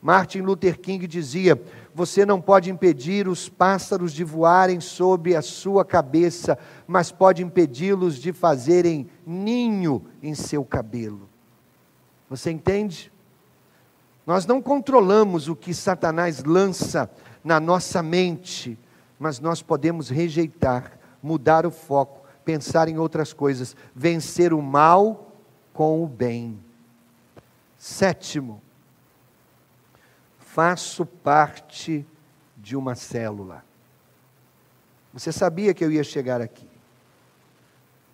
Martin 0.00 0.40
Luther 0.40 0.80
King 0.80 1.06
dizia: 1.06 1.62
Você 1.94 2.24
não 2.24 2.40
pode 2.40 2.70
impedir 2.70 3.28
os 3.28 3.48
pássaros 3.48 4.12
de 4.12 4.24
voarem 4.24 4.80
sobre 4.80 5.36
a 5.36 5.42
sua 5.42 5.84
cabeça, 5.84 6.58
mas 6.86 7.12
pode 7.12 7.42
impedi-los 7.42 8.16
de 8.16 8.32
fazerem 8.32 9.08
ninho 9.26 10.02
em 10.22 10.34
seu 10.34 10.64
cabelo. 10.64 11.28
Você 12.30 12.50
entende? 12.50 13.12
Nós 14.26 14.46
não 14.46 14.62
controlamos 14.62 15.48
o 15.48 15.56
que 15.56 15.74
Satanás 15.74 16.44
lança 16.44 17.10
na 17.44 17.60
nossa 17.60 18.02
mente, 18.02 18.78
mas 19.18 19.38
nós 19.38 19.60
podemos 19.60 20.08
rejeitar, 20.08 20.98
mudar 21.22 21.66
o 21.66 21.70
foco, 21.70 22.22
pensar 22.44 22.88
em 22.88 22.98
outras 22.98 23.32
coisas, 23.32 23.76
vencer 23.94 24.54
o 24.54 24.62
mal 24.62 25.32
com 25.72 26.02
o 26.02 26.06
bem. 26.06 26.58
Sétimo, 27.76 28.62
faço 30.52 31.06
parte 31.06 32.06
de 32.58 32.76
uma 32.76 32.94
célula. 32.94 33.64
Você 35.14 35.32
sabia 35.32 35.72
que 35.72 35.82
eu 35.82 35.90
ia 35.90 36.04
chegar 36.04 36.42
aqui. 36.42 36.68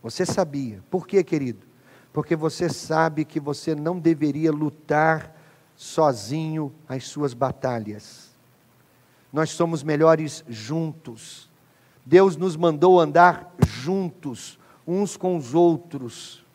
Você 0.01 0.25
sabia. 0.25 0.81
Por 0.89 1.05
quê, 1.05 1.25
querido? 1.25 1.67
Porque 2.13 2.37
você 2.37 2.69
sabe 2.69 3.25
que 3.25 3.41
você 3.41 3.75
não 3.75 3.99
deveria 3.99 4.53
lutar 4.53 5.35
sozinho 5.75 6.73
as 6.89 7.09
suas 7.09 7.35
batalhas. 7.35 8.31
Nós 9.33 9.51
somos 9.51 9.83
melhores 9.83 10.45
juntos. 10.49 11.51
Deus 12.07 12.37
nos 12.37 12.57
mandou 12.57 13.01
andar 13.01 13.53
juntos, 13.67 14.61
uns 14.87 15.17
com 15.17 15.37
os 15.37 15.55
outros. 15.55 16.47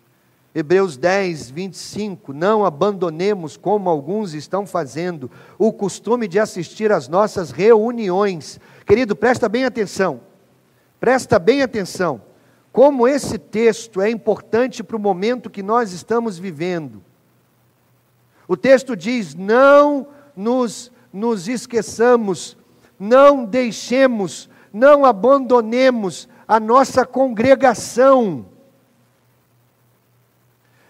Hebreus 0.55 0.97
10, 0.97 1.49
25, 1.49 2.31
não 2.31 2.63
abandonemos, 2.63 3.57
como 3.57 3.89
alguns 3.89 4.35
estão 4.35 4.67
fazendo, 4.67 5.31
o 5.57 5.73
costume 5.73 6.27
de 6.27 6.39
assistir 6.39 6.91
às 6.91 7.07
nossas 7.07 7.49
reuniões. 7.49 8.59
Querido, 8.85 9.15
presta 9.15 9.49
bem 9.49 9.65
atenção, 9.65 10.21
presta 10.99 11.39
bem 11.39 11.63
atenção, 11.63 12.21
como 12.71 13.07
esse 13.07 13.39
texto 13.39 13.99
é 13.99 14.11
importante 14.11 14.83
para 14.83 14.95
o 14.95 14.99
momento 14.99 15.49
que 15.49 15.63
nós 15.63 15.91
estamos 15.91 16.37
vivendo. 16.37 17.03
O 18.47 18.55
texto 18.55 18.95
diz: 18.95 19.33
não 19.33 20.07
nos, 20.35 20.91
nos 21.11 21.47
esqueçamos, 21.47 22.55
não 22.99 23.43
deixemos, 23.43 24.49
não 24.71 25.03
abandonemos 25.03 26.29
a 26.47 26.59
nossa 26.59 27.05
congregação. 27.05 28.52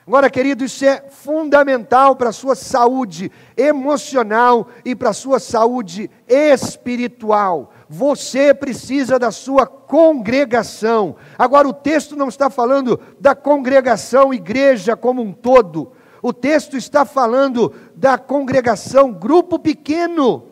Agora, 0.06 0.30
querido, 0.30 0.66
isso 0.66 0.84
é 0.84 1.06
fundamental 1.10 2.16
para 2.18 2.30
a 2.30 2.34
sua 2.34 2.56
saúde 2.56 3.32
emocional 3.56 4.68
e 4.84 4.94
para 4.94 5.12
a 5.12 5.14
sua 5.14 5.40
saúde 5.40 6.12
espiritual. 6.28 7.72
Você 7.88 8.54
precisa 8.54 9.18
da 9.18 9.32
sua 9.32 9.66
congregação. 9.66 11.16
Agora, 11.38 11.70
o 11.70 11.74
texto 11.74 12.18
não 12.18 12.28
está 12.28 12.50
falando 12.50 13.00
da 13.18 13.34
congregação, 13.34 14.34
igreja 14.34 14.98
como 14.98 15.22
um 15.22 15.32
todo. 15.32 15.94
O 16.22 16.34
texto 16.34 16.76
está 16.76 17.06
falando 17.06 17.74
da 17.96 18.18
congregação, 18.18 19.14
grupo 19.14 19.58
pequeno. 19.58 20.48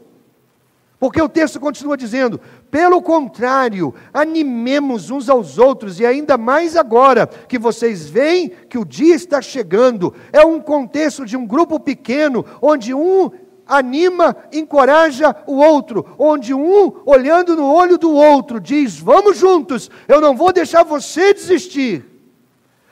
Porque 0.97 1.21
o 1.21 1.27
texto 1.27 1.59
continua 1.59 1.97
dizendo: 1.97 2.39
pelo 2.71 3.01
contrário, 3.01 3.93
animemos 4.13 5.09
uns 5.09 5.29
aos 5.29 5.57
outros, 5.57 5.99
e 5.99 6.05
ainda 6.05 6.37
mais 6.37 6.77
agora 6.77 7.27
que 7.27 7.59
vocês 7.59 8.09
veem 8.09 8.49
que 8.69 8.77
o 8.77 8.85
dia 8.85 9.13
está 9.13 9.41
chegando. 9.41 10.15
É 10.31 10.45
um 10.45 10.61
contexto 10.61 11.25
de 11.25 11.35
um 11.35 11.45
grupo 11.45 11.77
pequeno, 11.77 12.45
onde 12.61 12.93
um 12.93 13.29
anima, 13.67 14.37
encoraja 14.53 15.35
o 15.45 15.57
outro, 15.57 16.15
onde 16.17 16.53
um, 16.53 16.93
olhando 17.05 17.57
no 17.57 17.69
olho 17.73 17.97
do 17.97 18.13
outro, 18.13 18.57
diz: 18.57 18.97
Vamos 18.97 19.37
juntos, 19.37 19.91
eu 20.07 20.21
não 20.21 20.33
vou 20.33 20.53
deixar 20.53 20.83
você 20.83 21.33
desistir. 21.33 22.05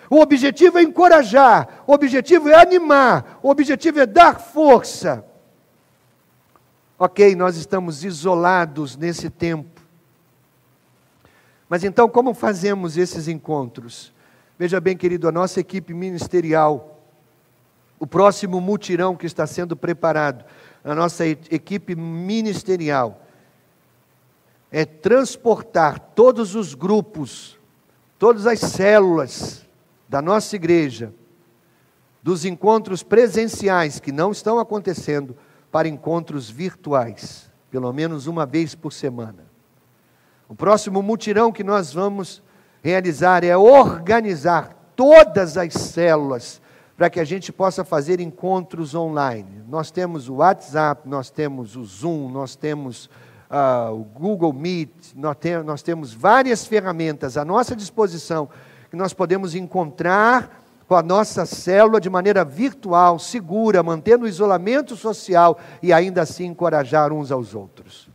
O 0.10 0.20
objetivo 0.20 0.78
é 0.78 0.84
encorajar, 0.84 1.84
o 1.88 1.94
objetivo 1.94 2.50
é 2.50 2.56
animar, 2.56 3.40
o 3.42 3.50
objetivo 3.50 4.02
é 4.02 4.06
dar 4.06 4.40
força. 4.42 5.24
Ok, 7.02 7.34
nós 7.34 7.56
estamos 7.56 8.04
isolados 8.04 8.98
nesse 8.98 9.30
tempo. 9.30 9.82
Mas 11.70 11.86
então, 11.86 12.10
como 12.10 12.34
fazemos 12.34 12.98
esses 12.98 13.30
encontros? 13.30 14.12
Veja 14.58 14.82
bem, 14.82 14.98
querido, 14.98 15.26
a 15.26 15.32
nossa 15.32 15.62
equipe 15.62 15.94
ministerial, 15.94 17.00
o 17.98 18.06
próximo 18.06 18.60
mutirão 18.60 19.16
que 19.16 19.26
está 19.26 19.48
sendo 19.48 19.78
preparado, 19.78 20.44
a 20.84 20.94
nossa 20.94 21.26
equipe 21.26 21.96
ministerial, 21.96 23.26
é 24.70 24.84
transportar 24.84 26.00
todos 26.00 26.54
os 26.54 26.74
grupos, 26.74 27.58
todas 28.18 28.46
as 28.46 28.60
células, 28.60 29.66
da 30.10 30.22
nossa 30.22 30.54
igreja, 30.58 31.14
dos 32.22 32.44
encontros 32.44 33.04
presenciais 33.04 34.02
que 34.02 34.12
não 34.12 34.32
estão 34.32 34.60
acontecendo, 34.60 35.38
para 35.72 35.88
encontros 35.88 36.50
virtuais, 36.50 37.50
pelo 37.70 37.92
menos 37.94 38.28
uma 38.28 38.46
vez 38.46 38.76
por 38.76 38.92
semana. 38.92 39.46
O 40.48 40.56
próximo 40.56 41.02
mutirão 41.04 41.52
que 41.52 41.64
nós 41.64 41.94
vamos 41.94 42.42
realizar 42.82 43.44
é 43.44 43.56
organizar 43.56 44.76
todas 44.96 45.58
as 45.58 45.74
células 45.74 46.62
para 46.98 47.10
que 47.10 47.20
a 47.20 47.24
gente 47.24 47.52
possa 47.54 47.86
fazer 47.86 48.20
encontros 48.20 48.94
online. 48.94 49.64
Nós 49.70 49.90
temos 49.92 50.28
o 50.28 50.36
WhatsApp, 50.36 51.08
nós 51.08 51.30
temos 51.30 51.76
o 51.76 51.86
Zoom, 51.86 52.30
nós 52.30 52.56
temos 52.56 53.10
uh, 53.50 53.94
o 53.94 54.04
Google 54.04 54.52
Meet, 54.52 55.14
nós, 55.16 55.38
nós 55.66 55.82
temos 55.82 56.14
várias 56.14 56.66
ferramentas 56.66 57.38
à 57.38 57.46
nossa 57.46 57.76
disposição 57.76 58.50
que 58.90 58.98
nós 58.98 59.14
podemos 59.14 59.56
encontrar 59.56 60.64
com 60.90 60.96
a 60.96 61.04
nossa 61.04 61.46
célula 61.46 62.02
de 62.02 62.10
maneira 62.10 62.44
virtual, 62.44 63.20
segura, 63.20 63.84
mantendo 63.84 64.26
o 64.26 64.28
isolamento 64.28 64.96
social 64.96 65.60
e 65.84 65.94
ainda 65.94 66.24
assim 66.24 66.48
encorajar 66.48 67.14
uns 67.14 67.32
aos 67.32 67.54
outros. 67.54 68.10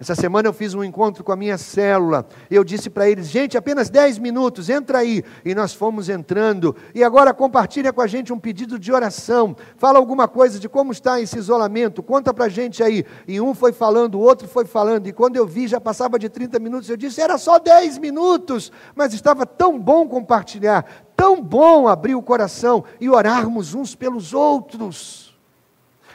Essa 0.00 0.14
semana 0.16 0.48
eu 0.48 0.52
fiz 0.52 0.74
um 0.74 0.82
encontro 0.82 1.22
com 1.22 1.30
a 1.30 1.36
minha 1.36 1.56
célula. 1.56 2.26
Eu 2.50 2.64
disse 2.64 2.90
para 2.90 3.08
eles: 3.08 3.28
gente, 3.28 3.56
apenas 3.56 3.88
10 3.88 4.18
minutos, 4.18 4.68
entra 4.68 4.98
aí. 4.98 5.22
E 5.44 5.54
nós 5.54 5.72
fomos 5.72 6.08
entrando. 6.08 6.74
E 6.94 7.04
agora 7.04 7.32
compartilha 7.32 7.92
com 7.92 8.00
a 8.02 8.06
gente 8.06 8.32
um 8.32 8.38
pedido 8.38 8.78
de 8.78 8.92
oração. 8.92 9.56
Fala 9.76 9.98
alguma 9.98 10.26
coisa 10.26 10.58
de 10.58 10.68
como 10.68 10.90
está 10.90 11.20
esse 11.20 11.38
isolamento. 11.38 12.02
Conta 12.02 12.34
para 12.34 12.46
a 12.46 12.48
gente 12.48 12.82
aí. 12.82 13.04
E 13.26 13.40
um 13.40 13.54
foi 13.54 13.72
falando, 13.72 14.16
o 14.16 14.20
outro 14.20 14.48
foi 14.48 14.64
falando. 14.64 15.06
E 15.06 15.12
quando 15.12 15.36
eu 15.36 15.46
vi, 15.46 15.68
já 15.68 15.80
passava 15.80 16.18
de 16.18 16.28
30 16.28 16.58
minutos. 16.58 16.90
Eu 16.90 16.96
disse: 16.96 17.20
era 17.20 17.38
só 17.38 17.60
10 17.60 17.98
minutos. 17.98 18.72
Mas 18.96 19.14
estava 19.14 19.46
tão 19.46 19.78
bom 19.78 20.08
compartilhar, 20.08 20.84
tão 21.16 21.42
bom 21.42 21.88
abrir 21.88 22.14
o 22.14 22.22
coração 22.22 22.84
e 23.00 23.08
orarmos 23.08 23.74
uns 23.74 23.94
pelos 23.94 24.32
outros. 24.32 25.36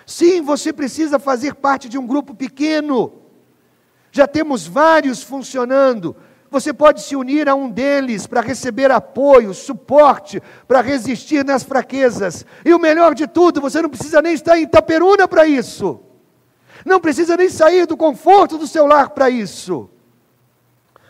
Sim, 0.06 0.42
você 0.42 0.74
precisa 0.74 1.20
fazer 1.20 1.56
parte 1.56 1.88
de 1.88 1.98
um 1.98 2.06
grupo 2.08 2.34
pequeno 2.34 3.20
já 4.12 4.28
temos 4.28 4.68
vários 4.68 5.22
funcionando. 5.22 6.16
Você 6.52 6.74
pode 6.74 7.02
se 7.02 7.16
unir 7.16 7.48
a 7.48 7.54
um 7.54 7.70
deles 7.70 8.26
para 8.26 8.42
receber 8.42 8.92
apoio, 8.92 9.54
suporte, 9.54 10.42
para 10.68 10.82
resistir 10.82 11.46
nas 11.46 11.64
fraquezas. 11.64 12.46
E 12.66 12.74
o 12.74 12.80
melhor 12.80 13.14
de 13.14 13.28
tudo, 13.28 13.62
você 13.62 13.82
não 13.82 13.90
precisa 13.90 14.22
nem 14.22 14.34
estar 14.34 14.58
em 14.58 14.64
Itaperuna 14.64 15.28
para 15.28 15.46
isso. 15.46 16.00
Não 16.84 17.00
precisa 17.00 17.38
nem 17.38 17.50
sair 17.50 17.86
do 17.86 17.96
conforto 17.96 18.58
do 18.58 18.66
seu 18.66 18.88
lar 18.88 19.12
para 19.12 19.30
isso. 19.30 19.90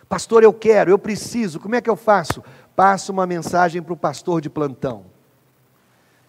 Pastor, 0.09 0.43
eu 0.43 0.51
quero, 0.51 0.89
eu 0.89 0.97
preciso, 0.97 1.59
como 1.59 1.75
é 1.75 1.81
que 1.81 1.89
eu 1.89 1.95
faço? 1.95 2.43
Passa 2.79 3.11
uma 3.11 3.27
mensagem 3.27 3.81
para 3.81 3.91
o 3.91 3.97
pastor 3.97 4.39
de 4.39 4.49
plantão. 4.49 5.03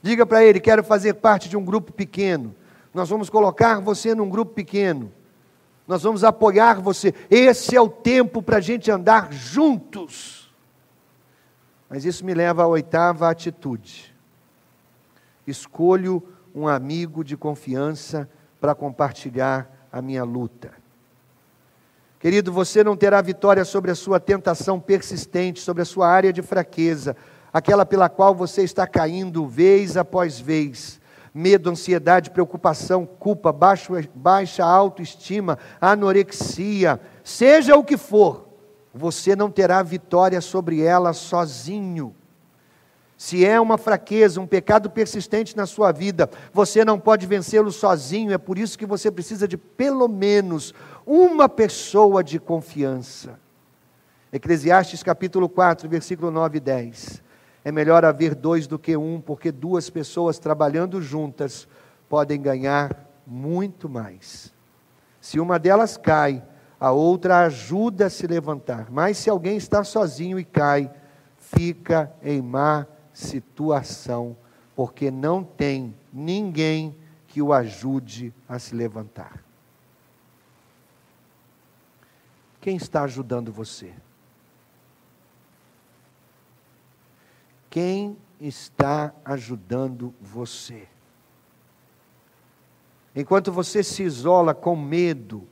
Diga 0.02 0.26
para 0.26 0.42
ele: 0.42 0.58
quero 0.58 0.82
fazer 0.82 1.14
parte 1.14 1.48
de 1.48 1.56
um 1.56 1.64
grupo 1.64 1.92
pequeno. 1.92 2.56
Nós 2.92 3.08
vamos 3.08 3.30
colocar 3.30 3.80
você 3.80 4.16
num 4.16 4.28
grupo 4.28 4.52
pequeno 4.52 5.12
nós 5.90 6.04
vamos 6.04 6.22
apoiar 6.22 6.80
você. 6.80 7.12
Esse 7.28 7.74
é 7.74 7.80
o 7.80 7.88
tempo 7.88 8.40
para 8.40 8.58
a 8.58 8.60
gente 8.60 8.88
andar 8.92 9.32
juntos. 9.32 10.54
Mas 11.88 12.04
isso 12.04 12.24
me 12.24 12.32
leva 12.32 12.62
à 12.62 12.66
oitava 12.68 13.28
atitude. 13.28 14.14
Escolho 15.44 16.22
um 16.54 16.68
amigo 16.68 17.24
de 17.24 17.36
confiança 17.36 18.30
para 18.60 18.72
compartilhar 18.72 19.88
a 19.90 20.00
minha 20.00 20.22
luta. 20.22 20.79
Querido, 22.20 22.52
você 22.52 22.84
não 22.84 22.96
terá 22.96 23.22
vitória 23.22 23.64
sobre 23.64 23.90
a 23.90 23.94
sua 23.94 24.20
tentação 24.20 24.78
persistente, 24.78 25.58
sobre 25.58 25.82
a 25.82 25.86
sua 25.86 26.06
área 26.06 26.30
de 26.32 26.42
fraqueza, 26.42 27.16
aquela 27.50 27.86
pela 27.86 28.10
qual 28.10 28.34
você 28.34 28.62
está 28.62 28.86
caindo 28.86 29.46
vez 29.46 29.96
após 29.96 30.38
vez 30.38 31.00
medo, 31.32 31.70
ansiedade, 31.70 32.30
preocupação, 32.30 33.06
culpa, 33.06 33.52
baixo, 33.52 33.92
baixa 34.14 34.64
autoestima, 34.64 35.58
anorexia, 35.80 37.00
seja 37.24 37.76
o 37.76 37.84
que 37.84 37.96
for, 37.96 38.48
você 38.92 39.36
não 39.36 39.50
terá 39.50 39.82
vitória 39.82 40.40
sobre 40.40 40.82
ela 40.82 41.12
sozinho. 41.12 42.14
Se 43.20 43.44
é 43.44 43.60
uma 43.60 43.76
fraqueza, 43.76 44.40
um 44.40 44.46
pecado 44.46 44.88
persistente 44.88 45.54
na 45.54 45.66
sua 45.66 45.92
vida, 45.92 46.30
você 46.54 46.86
não 46.86 46.98
pode 46.98 47.26
vencê-lo 47.26 47.70
sozinho, 47.70 48.32
é 48.32 48.38
por 48.38 48.56
isso 48.56 48.78
que 48.78 48.86
você 48.86 49.10
precisa 49.10 49.46
de 49.46 49.58
pelo 49.58 50.08
menos 50.08 50.72
uma 51.04 51.46
pessoa 51.46 52.24
de 52.24 52.40
confiança. 52.40 53.38
Eclesiastes 54.32 55.02
capítulo 55.02 55.50
4, 55.50 55.86
versículo 55.86 56.30
9 56.30 56.56
e 56.56 56.60
10. 56.60 57.22
É 57.62 57.70
melhor 57.70 58.06
haver 58.06 58.34
dois 58.34 58.66
do 58.66 58.78
que 58.78 58.96
um, 58.96 59.20
porque 59.20 59.52
duas 59.52 59.90
pessoas 59.90 60.38
trabalhando 60.38 61.02
juntas 61.02 61.68
podem 62.08 62.40
ganhar 62.40 63.06
muito 63.26 63.86
mais. 63.86 64.50
Se 65.20 65.38
uma 65.38 65.58
delas 65.58 65.98
cai, 65.98 66.42
a 66.80 66.90
outra 66.90 67.40
ajuda 67.40 68.06
a 68.06 68.10
se 68.10 68.26
levantar. 68.26 68.90
Mas 68.90 69.18
se 69.18 69.28
alguém 69.28 69.58
está 69.58 69.84
sozinho 69.84 70.38
e 70.38 70.44
cai, 70.44 70.90
fica 71.36 72.10
em 72.22 72.40
má 72.40 72.86
situação, 73.20 74.36
porque 74.74 75.10
não 75.10 75.44
tem 75.44 75.94
ninguém 76.12 76.96
que 77.28 77.40
o 77.40 77.52
ajude 77.52 78.34
a 78.48 78.58
se 78.58 78.74
levantar. 78.74 79.44
Quem 82.60 82.76
está 82.76 83.02
ajudando 83.02 83.52
você? 83.52 83.94
Quem 87.70 88.18
está 88.40 89.14
ajudando 89.24 90.12
você? 90.20 90.88
Enquanto 93.14 93.52
você 93.52 93.82
se 93.82 94.02
isola 94.02 94.54
com 94.54 94.76
medo, 94.76 95.46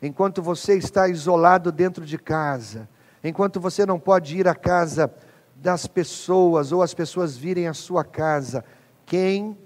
enquanto 0.00 0.42
você 0.42 0.76
está 0.76 1.08
isolado 1.08 1.70
dentro 1.70 2.06
de 2.06 2.18
casa, 2.18 2.88
enquanto 3.22 3.60
você 3.60 3.84
não 3.84 3.98
pode 3.98 4.38
ir 4.38 4.48
à 4.48 4.54
casa 4.54 5.12
das 5.60 5.86
pessoas 5.86 6.72
ou 6.72 6.82
as 6.82 6.94
pessoas 6.94 7.36
virem 7.36 7.68
à 7.68 7.74
sua 7.74 8.02
casa, 8.02 8.64
quem 9.04 9.56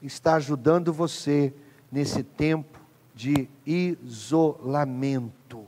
está 0.00 0.34
ajudando 0.34 0.92
você 0.92 1.52
nesse 1.90 2.22
tempo 2.22 2.78
de 3.14 3.48
isolamento? 3.66 5.64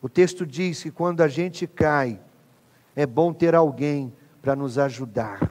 O 0.00 0.08
texto 0.08 0.44
diz 0.44 0.82
que 0.82 0.90
quando 0.90 1.20
a 1.20 1.28
gente 1.28 1.66
cai, 1.68 2.20
é 2.96 3.06
bom 3.06 3.32
ter 3.32 3.54
alguém 3.54 4.12
para 4.42 4.56
nos 4.56 4.76
ajudar. 4.76 5.50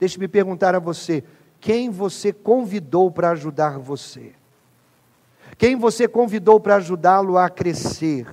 Deixe-me 0.00 0.26
perguntar 0.26 0.74
a 0.74 0.80
você: 0.80 1.22
quem 1.60 1.88
você 1.88 2.32
convidou 2.32 3.12
para 3.12 3.30
ajudar 3.30 3.78
você? 3.78 4.32
Quem 5.56 5.76
você 5.76 6.08
convidou 6.08 6.58
para 6.58 6.74
ajudá-lo 6.76 7.38
a 7.38 7.48
crescer? 7.48 8.26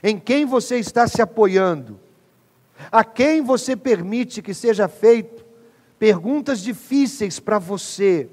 Em 0.00 0.18
quem 0.18 0.44
você 0.44 0.78
está 0.78 1.08
se 1.08 1.20
apoiando? 1.20 2.03
A 2.90 3.04
quem 3.04 3.42
você 3.42 3.76
permite 3.76 4.42
que 4.42 4.54
seja 4.54 4.88
feito 4.88 5.44
perguntas 5.98 6.60
difíceis 6.60 7.38
para 7.38 7.58
você? 7.58 8.28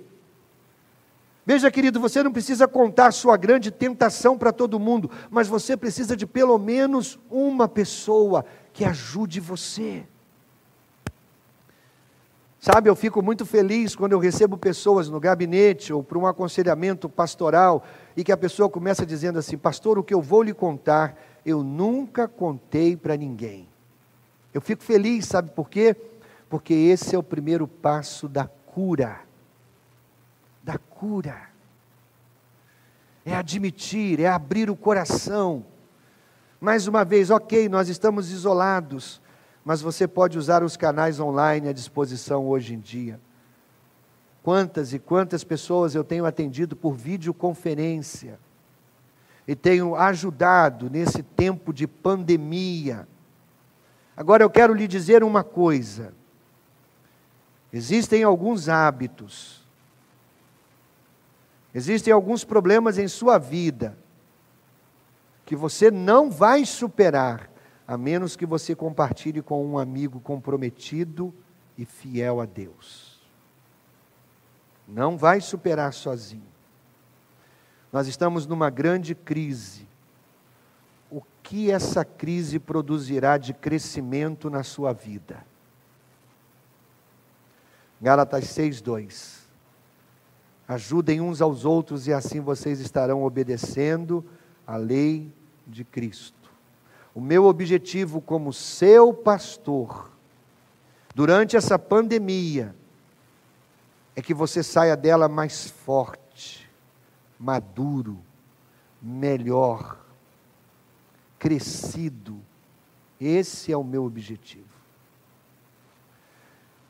Veja, 1.46 1.72
querido, 1.72 2.00
você 2.00 2.22
não 2.22 2.32
precisa 2.32 2.68
contar 2.68 3.12
sua 3.12 3.36
grande 3.36 3.72
tentação 3.72 4.38
para 4.38 4.52
todo 4.52 4.80
mundo, 4.80 5.10
mas 5.30 5.48
você 5.48 5.76
precisa 5.76 6.16
de 6.16 6.26
pelo 6.26 6.58
menos 6.58 7.20
uma 7.30 7.68
pessoa 7.68 8.46
que 8.72 8.86
ajude 8.86 9.40
você. 9.40 10.04
Sabe, 12.60 12.88
eu 12.88 12.96
fico 12.96 13.24
muito 13.24 13.44
feliz 13.44 13.96
quando 13.96 14.12
eu 14.12 14.20
recebo 14.20 14.56
pessoas 14.56 15.10
no 15.10 15.20
gabinete 15.20 15.92
ou 15.92 16.04
para 16.04 16.20
um 16.20 16.28
aconselhamento 16.28 17.10
pastoral 17.10 17.84
e 18.16 18.24
que 18.24 18.32
a 18.32 18.38
pessoa 18.38 18.70
começa 18.70 19.04
dizendo 19.04 19.40
assim: 19.40 19.58
Pastor, 19.58 19.98
o 19.98 20.04
que 20.04 20.14
eu 20.14 20.22
vou 20.22 20.44
lhe 20.44 20.54
contar, 20.54 21.18
eu 21.44 21.64
nunca 21.64 22.28
contei 22.28 22.96
para 22.96 23.18
ninguém. 23.18 23.71
Eu 24.54 24.62
fico 24.62 24.84
feliz, 24.84 25.26
sabe 25.26 25.52
por 25.52 25.70
quê? 25.70 25.96
Porque 26.50 26.74
esse 26.74 27.16
é 27.16 27.18
o 27.18 27.24
primeiro 27.24 27.68
passo 27.68 28.28
da 28.28 28.46
cura. 28.46 29.22
Da 30.64 30.78
cura. 30.78 31.50
É 33.26 33.36
admitir, 33.36 34.20
é 34.20 34.28
abrir 34.28 34.70
o 34.70 34.76
coração 34.76 35.66
mais 36.62 36.88
uma 36.88 37.04
vez, 37.04 37.32
ok, 37.32 37.68
nós 37.68 37.90
estamos 37.90 38.30
isolados, 38.30 39.20
mas 39.66 39.82
você 39.82 40.08
pode 40.08 40.38
usar 40.38 40.62
os 40.64 40.78
canais 40.78 41.20
online 41.20 41.68
à 41.68 41.74
disposição 41.74 42.48
hoje 42.48 42.76
em 42.76 42.80
dia. 42.80 43.20
Quantas 44.44 44.94
e 44.94 45.00
quantas 45.00 45.44
pessoas 45.44 45.96
eu 45.96 46.04
tenho 46.04 46.24
atendido 46.24 46.76
por 46.76 46.94
videoconferência 46.94 48.40
e 49.48 49.56
tenho 49.56 49.96
ajudado 49.96 50.88
nesse 50.88 51.24
tempo 51.24 51.74
de 51.74 51.88
pandemia. 51.88 53.08
Agora 54.22 54.44
eu 54.44 54.52
quero 54.52 54.76
lhe 54.76 54.88
dizer 54.88 55.24
uma 55.24 55.44
coisa: 55.44 56.14
existem 57.74 58.22
alguns 58.22 58.70
hábitos, 58.70 59.66
existem 61.74 62.14
alguns 62.14 62.44
problemas 62.44 63.00
em 63.00 63.08
sua 63.08 63.40
vida 63.40 63.98
que 65.44 65.56
você 65.56 65.90
não 65.90 66.30
vai 66.30 66.68
superar, 66.68 67.50
a 67.88 67.98
menos 67.98 68.36
que 68.36 68.46
você 68.46 68.76
compartilhe 68.76 69.42
com 69.42 69.66
um 69.66 69.80
amigo 69.80 70.20
comprometido 70.20 71.34
e 71.76 71.84
fiel 71.84 72.40
a 72.40 72.46
Deus. 72.46 73.20
Não 74.88 75.18
vai 75.18 75.42
superar 75.42 75.94
sozinho. 75.94 76.54
Nós 77.92 78.06
estamos 78.06 78.46
numa 78.46 78.70
grande 78.70 79.16
crise. 79.16 79.88
Que 81.44 81.72
essa 81.72 82.06
crise 82.06 82.60
produzirá 82.60 83.38
de 83.38 83.54
crescimento 83.54 84.50
na 84.50 84.64
sua 84.64 84.94
vida? 84.94 85.46
Gálatas 88.02 88.46
6:2. 88.46 89.42
Ajudem 90.68 91.20
uns 91.22 91.42
aos 91.42 91.66
outros 91.66 92.08
e 92.08 92.14
assim 92.14 92.40
vocês 92.40 92.80
estarão 92.80 93.24
obedecendo 93.24 94.26
a 94.66 94.78
lei 94.78 95.32
de 95.68 95.84
Cristo. 95.84 96.50
O 97.14 97.20
meu 97.20 97.46
objetivo 97.46 98.22
como 98.22 98.54
seu 98.54 99.14
pastor, 99.14 100.10
durante 101.14 101.58
essa 101.58 101.78
pandemia, 101.78 102.74
é 104.16 104.22
que 104.22 104.34
você 104.34 104.64
saia 104.64 104.96
dela 104.96 105.28
mais 105.28 105.70
forte, 105.70 106.70
maduro, 107.38 108.18
melhor, 109.02 109.98
crescido. 111.42 112.40
Esse 113.20 113.72
é 113.72 113.78
o 113.78 113.84
meu 113.84 114.06
objetivo. 114.06 114.70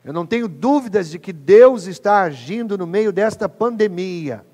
Eu 0.04 0.12
não 0.12 0.26
tenho 0.26 0.46
dúvidas 0.46 1.08
de 1.08 1.18
que 1.18 1.32
Deus 1.32 1.86
está 1.86 2.20
agindo 2.20 2.76
no 2.76 2.86
meio 2.86 3.10
desta 3.14 3.48
pandemia 3.48 4.44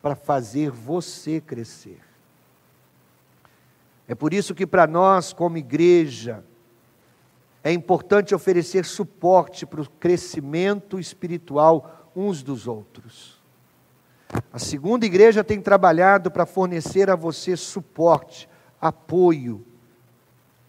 para 0.00 0.14
fazer 0.14 0.70
você 0.70 1.42
crescer. 1.42 2.00
É 4.08 4.14
por 4.14 4.32
isso 4.32 4.54
que, 4.54 4.66
para 4.66 4.86
nós, 4.86 5.34
como 5.34 5.58
igreja, 5.58 6.42
é 7.62 7.70
importante 7.70 8.34
oferecer 8.34 8.86
suporte 8.86 9.66
para 9.66 9.82
o 9.82 9.90
crescimento 9.90 10.98
espiritual 10.98 12.10
uns 12.16 12.42
dos 12.42 12.66
outros. 12.66 13.42
A 14.50 14.58
segunda 14.58 15.04
igreja 15.04 15.44
tem 15.44 15.60
trabalhado 15.60 16.30
para 16.30 16.46
fornecer 16.46 17.10
a 17.10 17.16
você 17.16 17.56
suporte, 17.56 18.48
apoio, 18.86 19.64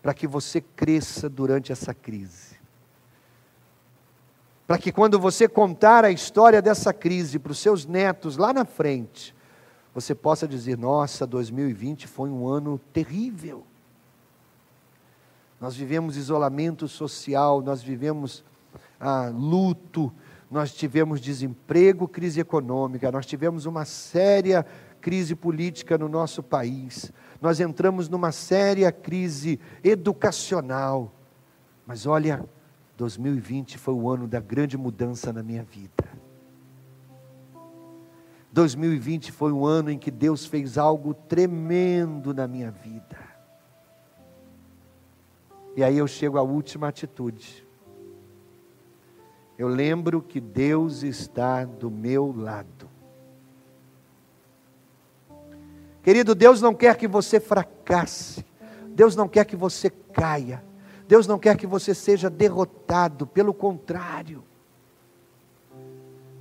para 0.01 0.13
que 0.13 0.25
você 0.25 0.61
cresça 0.61 1.27
durante 1.29 1.71
essa 1.71 1.93
crise. 1.93 2.55
Para 4.65 4.77
que 4.77 4.91
quando 4.91 5.19
você 5.19 5.47
contar 5.47 6.05
a 6.05 6.11
história 6.11 6.61
dessa 6.61 6.93
crise 6.93 7.37
para 7.37 7.51
os 7.51 7.59
seus 7.59 7.85
netos 7.85 8.37
lá 8.37 8.53
na 8.53 8.63
frente, 8.63 9.35
você 9.93 10.15
possa 10.15 10.47
dizer: 10.47 10.77
nossa, 10.77 11.27
2020 11.27 12.07
foi 12.07 12.29
um 12.29 12.47
ano 12.47 12.79
terrível. 12.93 13.65
Nós 15.59 15.75
vivemos 15.75 16.15
isolamento 16.15 16.87
social, 16.87 17.61
nós 17.61 17.83
vivemos 17.83 18.43
ah, 18.99 19.29
luto, 19.33 20.11
nós 20.49 20.73
tivemos 20.73 21.19
desemprego, 21.19 22.07
crise 22.07 22.39
econômica, 22.39 23.11
nós 23.11 23.25
tivemos 23.25 23.65
uma 23.65 23.83
séria 23.83 24.65
crise 25.01 25.35
política 25.35 25.97
no 25.97 26.09
nosso 26.09 26.41
país, 26.41 27.11
nós 27.45 27.59
entramos 27.59 28.09
numa 28.09 28.31
séria 28.31 28.91
crise 28.91 29.59
educacional. 29.83 31.13
Mas 31.85 32.07
olha, 32.07 32.43
2020 32.97 33.77
foi 33.77 33.93
o 33.93 34.09
ano 34.09 34.27
da 34.27 34.39
grande 34.39 34.75
mudança 34.75 35.31
na 35.31 35.43
minha 35.43 35.61
vida. 35.61 36.09
2020 38.51 39.31
foi 39.31 39.51
um 39.51 39.63
ano 39.63 39.91
em 39.91 39.99
que 39.99 40.09
Deus 40.09 40.47
fez 40.47 40.75
algo 40.75 41.13
tremendo 41.13 42.33
na 42.33 42.47
minha 42.47 42.71
vida. 42.71 43.19
E 45.75 45.83
aí 45.83 45.99
eu 45.99 46.07
chego 46.07 46.39
à 46.39 46.41
última 46.41 46.87
atitude. 46.87 47.63
eu 49.55 49.67
lembro 49.67 50.19
que 50.19 50.39
Deus 50.41 51.03
está 51.03 51.63
do 51.63 51.91
meu 51.91 52.33
lado. 52.35 52.94
Querido, 56.05 56.35
Deus 56.35 56.61
não 56.61 56.75
quer 56.75 56.95
que 56.97 57.07
você 57.07 57.39
fracasse, 57.39 58.45
Deus 58.89 59.15
não 59.15 59.27
quer 59.27 59.43
que 59.43 59.55
você 59.55 59.89
caia, 59.89 60.63
Deus 61.07 61.25
não 61.25 61.39
quer 61.39 61.57
que 61.57 61.65
você 61.65 61.95
seja 61.95 62.29
derrotado, 62.29 63.25
pelo 63.25 63.51
contrário, 63.51 64.43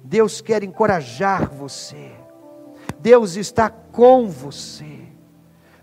Deus 0.05 0.43
quer 0.43 0.63
encorajar 0.63 1.49
você, 1.49 2.13
Deus 3.01 3.37
está 3.37 3.71
com 3.71 4.29
você. 4.29 5.04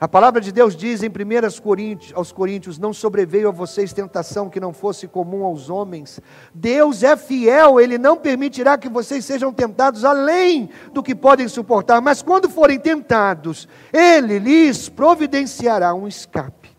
A 0.02 0.08
palavra 0.08 0.42
de 0.42 0.52
Deus 0.52 0.76
diz 0.76 1.04
em 1.04 1.10
1 1.10 1.62
Coríntios, 1.62 2.12
aos 2.16 2.32
Coríntios: 2.32 2.80
Não 2.80 2.92
sobreveio 2.92 3.50
a 3.50 3.52
vocês 3.52 3.94
tentação 3.94 4.50
que 4.50 4.60
não 4.60 4.74
fosse 4.74 5.08
comum 5.08 5.46
aos 5.46 5.70
homens. 5.70 6.20
Deus 6.56 7.04
é 7.04 7.16
fiel, 7.16 7.80
Ele 7.80 8.00
não 8.00 8.18
permitirá 8.18 8.80
que 8.80 8.90
vocês 8.90 9.24
sejam 9.24 9.54
tentados 9.54 10.04
além 10.04 10.72
do 10.92 11.04
que 11.04 11.14
podem 11.14 11.48
suportar, 11.48 12.02
mas 12.02 12.24
quando 12.24 12.50
forem 12.50 12.80
tentados, 12.80 13.68
Ele 13.94 14.40
lhes 14.40 14.90
providenciará 14.90 15.94
um 15.94 16.08
escape 16.08 16.76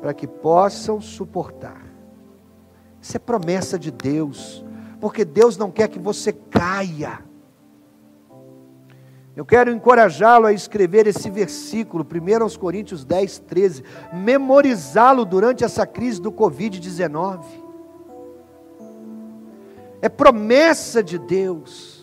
para 0.00 0.12
que 0.12 0.26
possam 0.26 1.00
suportar. 1.00 1.86
Isso 3.00 3.16
é 3.16 3.20
promessa 3.20 3.78
de 3.78 3.92
Deus, 3.92 4.64
porque 5.00 5.24
Deus 5.24 5.56
não 5.56 5.70
quer 5.70 5.86
que 5.86 6.00
você 6.00 6.32
caia. 6.32 7.25
Eu 9.36 9.44
quero 9.44 9.70
encorajá-lo 9.70 10.46
a 10.46 10.52
escrever 10.54 11.06
esse 11.06 11.28
versículo, 11.28 12.02
1 12.04 12.58
Coríntios 12.58 13.04
10, 13.04 13.40
13, 13.40 13.84
memorizá-lo 14.10 15.26
durante 15.26 15.62
essa 15.62 15.86
crise 15.86 16.22
do 16.22 16.32
Covid-19. 16.32 17.44
É 20.00 20.08
promessa 20.08 21.02
de 21.02 21.18
Deus. 21.18 21.95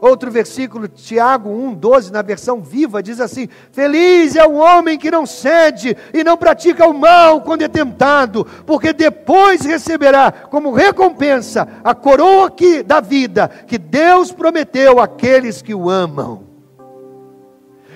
Outro 0.00 0.30
versículo, 0.30 0.86
Tiago 0.86 1.50
1, 1.50 1.74
12, 1.74 2.12
na 2.12 2.22
versão 2.22 2.60
viva, 2.60 3.02
diz 3.02 3.20
assim: 3.20 3.48
Feliz 3.72 4.36
é 4.36 4.46
o 4.46 4.54
homem 4.54 4.96
que 4.96 5.10
não 5.10 5.26
cede 5.26 5.96
e 6.14 6.22
não 6.22 6.36
pratica 6.36 6.86
o 6.86 6.94
mal 6.94 7.40
quando 7.42 7.62
é 7.62 7.68
tentado, 7.68 8.46
porque 8.64 8.92
depois 8.92 9.62
receberá 9.62 10.30
como 10.30 10.72
recompensa 10.72 11.68
a 11.82 11.94
coroa 11.94 12.50
que, 12.50 12.82
da 12.82 13.00
vida 13.00 13.48
que 13.66 13.76
Deus 13.76 14.30
prometeu 14.30 15.00
àqueles 15.00 15.60
que 15.60 15.74
o 15.74 15.90
amam. 15.90 16.47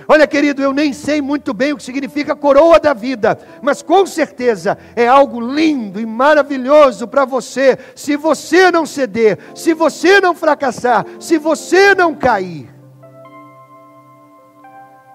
Olha, 0.08 0.26
querido, 0.26 0.62
eu 0.62 0.72
nem 0.72 0.92
sei 0.92 1.20
muito 1.20 1.54
bem 1.54 1.72
o 1.72 1.76
que 1.76 1.82
significa 1.82 2.34
coroa 2.34 2.78
da 2.80 2.92
vida, 2.92 3.38
mas 3.60 3.82
com 3.82 4.04
certeza 4.06 4.76
é 4.96 5.06
algo 5.06 5.40
lindo 5.40 6.00
e 6.00 6.06
maravilhoso 6.06 7.06
para 7.06 7.24
você, 7.24 7.78
se 7.94 8.16
você 8.16 8.70
não 8.70 8.84
ceder, 8.84 9.38
se 9.54 9.74
você 9.74 10.20
não 10.20 10.34
fracassar, 10.34 11.06
se 11.20 11.38
você 11.38 11.94
não 11.94 12.14
cair. 12.14 12.72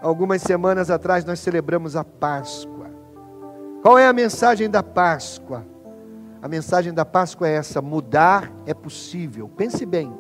Algumas 0.01 0.41
semanas 0.41 0.89
atrás 0.89 1.25
nós 1.25 1.39
celebramos 1.39 1.95
a 1.95 2.03
Páscoa. 2.03 2.87
Qual 3.81 3.97
é 3.97 4.07
a 4.07 4.13
mensagem 4.13 4.69
da 4.69 4.83
Páscoa? 4.83 5.65
A 6.41 6.47
mensagem 6.47 6.93
da 6.93 7.03
Páscoa 7.03 7.47
é 7.47 7.55
essa: 7.55 7.81
mudar 7.81 8.51
é 8.65 8.73
possível. 8.73 9.49
Pense 9.49 9.85
bem. 9.85 10.13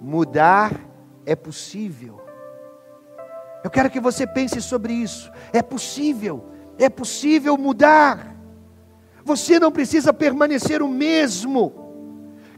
Mudar 0.00 0.72
é 1.24 1.36
possível. 1.36 2.25
Eu 3.66 3.70
quero 3.70 3.90
que 3.90 3.98
você 3.98 4.28
pense 4.28 4.62
sobre 4.62 4.92
isso. 4.92 5.28
É 5.52 5.60
possível, 5.60 6.44
é 6.78 6.88
possível 6.88 7.58
mudar. 7.58 8.32
Você 9.24 9.58
não 9.58 9.72
precisa 9.72 10.12
permanecer 10.12 10.80
o 10.80 10.88
mesmo. 10.88 11.72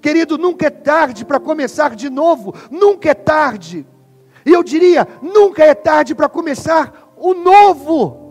Querido, 0.03 0.37
nunca 0.37 0.67
é 0.67 0.71
tarde 0.71 1.25
para 1.25 1.41
começar 1.41 1.97
de 1.97 2.11
novo, 2.11 2.55
nunca 2.71 3.09
é 3.09 3.15
tarde. 3.15 3.87
E 4.45 4.53
eu 4.53 4.63
diria, 4.63 5.09
nunca 5.23 5.65
é 5.65 5.75
tarde 5.75 6.15
para 6.15 6.29
começar 6.29 7.15
o 7.17 7.33
novo. 7.33 8.28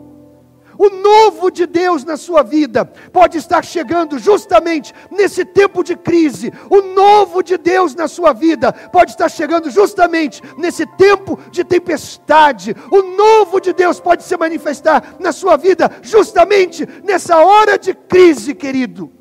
O 0.78 0.90
novo 0.90 1.50
de 1.50 1.66
Deus 1.66 2.04
na 2.04 2.16
sua 2.16 2.44
vida 2.44 2.86
pode 3.12 3.38
estar 3.38 3.66
chegando 3.66 4.20
justamente 4.20 4.94
nesse 5.10 5.44
tempo 5.44 5.84
de 5.84 5.96
crise. 5.96 6.54
O 6.70 6.82
novo 6.82 7.42
de 7.42 7.58
Deus 7.58 7.96
na 7.96 8.08
sua 8.08 8.32
vida 8.32 8.72
pode 8.72 9.12
estar 9.12 9.30
chegando 9.30 9.72
justamente 9.72 10.42
nesse 10.58 10.86
tempo 10.86 11.40
de 11.52 11.64
tempestade. 11.64 12.76
O 12.92 13.02
novo 13.02 13.60
de 13.60 13.74
Deus 13.74 14.00
pode 14.00 14.24
se 14.24 14.38
manifestar 14.38 15.16
na 15.20 15.32
sua 15.32 15.58
vida 15.58 15.90
justamente 16.02 16.88
nessa 17.04 17.38
hora 17.38 17.78
de 17.78 17.94
crise, 17.94 18.54
querido. 18.54 19.12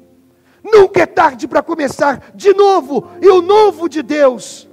Nunca 0.63 1.03
é 1.03 1.07
tarde 1.07 1.47
para 1.47 1.63
começar 1.63 2.33
de 2.35 2.53
novo, 2.53 3.09
e 3.23 3.29
o 3.29 3.41
novo 3.41 3.89
de 3.89 4.03
Deus, 4.03 4.69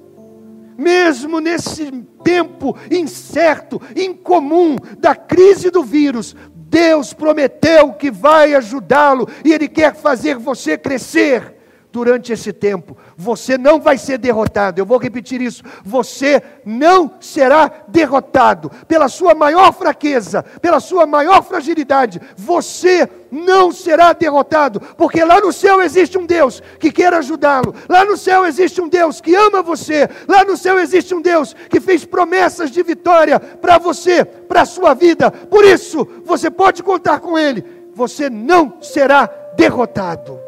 mesmo 0.75 1.39
nesse 1.39 1.91
tempo 2.23 2.75
incerto, 2.89 3.79
incomum 3.95 4.75
da 4.97 5.13
crise 5.13 5.69
do 5.69 5.83
vírus, 5.83 6.35
Deus 6.73 7.13
prometeu 7.13 7.93
que 7.93 8.09
vai 8.09 8.55
ajudá-lo 8.55 9.29
e 9.45 9.53
Ele 9.53 9.67
quer 9.67 9.93
fazer 9.93 10.37
você 10.37 10.75
crescer 10.75 11.53
durante 11.93 12.33
esse 12.33 12.51
tempo. 12.51 12.97
Você 13.15 13.55
não 13.55 13.79
vai 13.79 13.99
ser 13.99 14.17
derrotado. 14.17 14.81
Eu 14.81 14.85
vou 14.85 14.97
repetir 14.97 15.39
isso. 15.39 15.63
Você 15.85 16.41
não 16.65 17.11
será 17.21 17.71
derrotado 17.87 18.71
pela 18.87 19.07
sua 19.07 19.35
maior 19.35 19.71
fraqueza, 19.71 20.41
pela 20.59 20.79
sua 20.79 21.05
maior 21.05 21.43
fragilidade. 21.43 22.19
Você 22.35 23.07
não 23.31 23.71
será 23.71 24.11
derrotado, 24.11 24.79
porque 24.97 25.23
lá 25.23 25.39
no 25.39 25.53
céu 25.53 25.83
existe 25.83 26.17
um 26.17 26.25
Deus 26.25 26.63
que 26.79 26.91
quer 26.91 27.13
ajudá-lo. 27.13 27.75
Lá 27.87 28.03
no 28.03 28.17
céu 28.17 28.43
existe 28.43 28.81
um 28.81 28.89
Deus 28.89 29.21
que 29.21 29.35
ama 29.35 29.61
você. 29.61 30.09
Lá 30.27 30.43
no 30.43 30.57
céu 30.57 30.79
existe 30.79 31.13
um 31.13 31.21
Deus 31.21 31.55
que 31.69 31.79
fez 31.79 32.03
promessas 32.05 32.71
de 32.71 32.81
vitória 32.81 33.39
para 33.39 33.77
você, 33.77 34.25
para 34.25 34.61
a 34.61 34.65
sua 34.65 34.95
vida. 34.95 35.29
Por 35.29 35.63
isso, 35.63 36.07
você 36.25 36.49
pode 36.49 36.81
contar 36.81 37.19
com 37.19 37.37
ele. 37.37 37.63
Você 37.93 38.31
não 38.31 38.81
será 38.81 39.29
derrotado. 39.55 40.42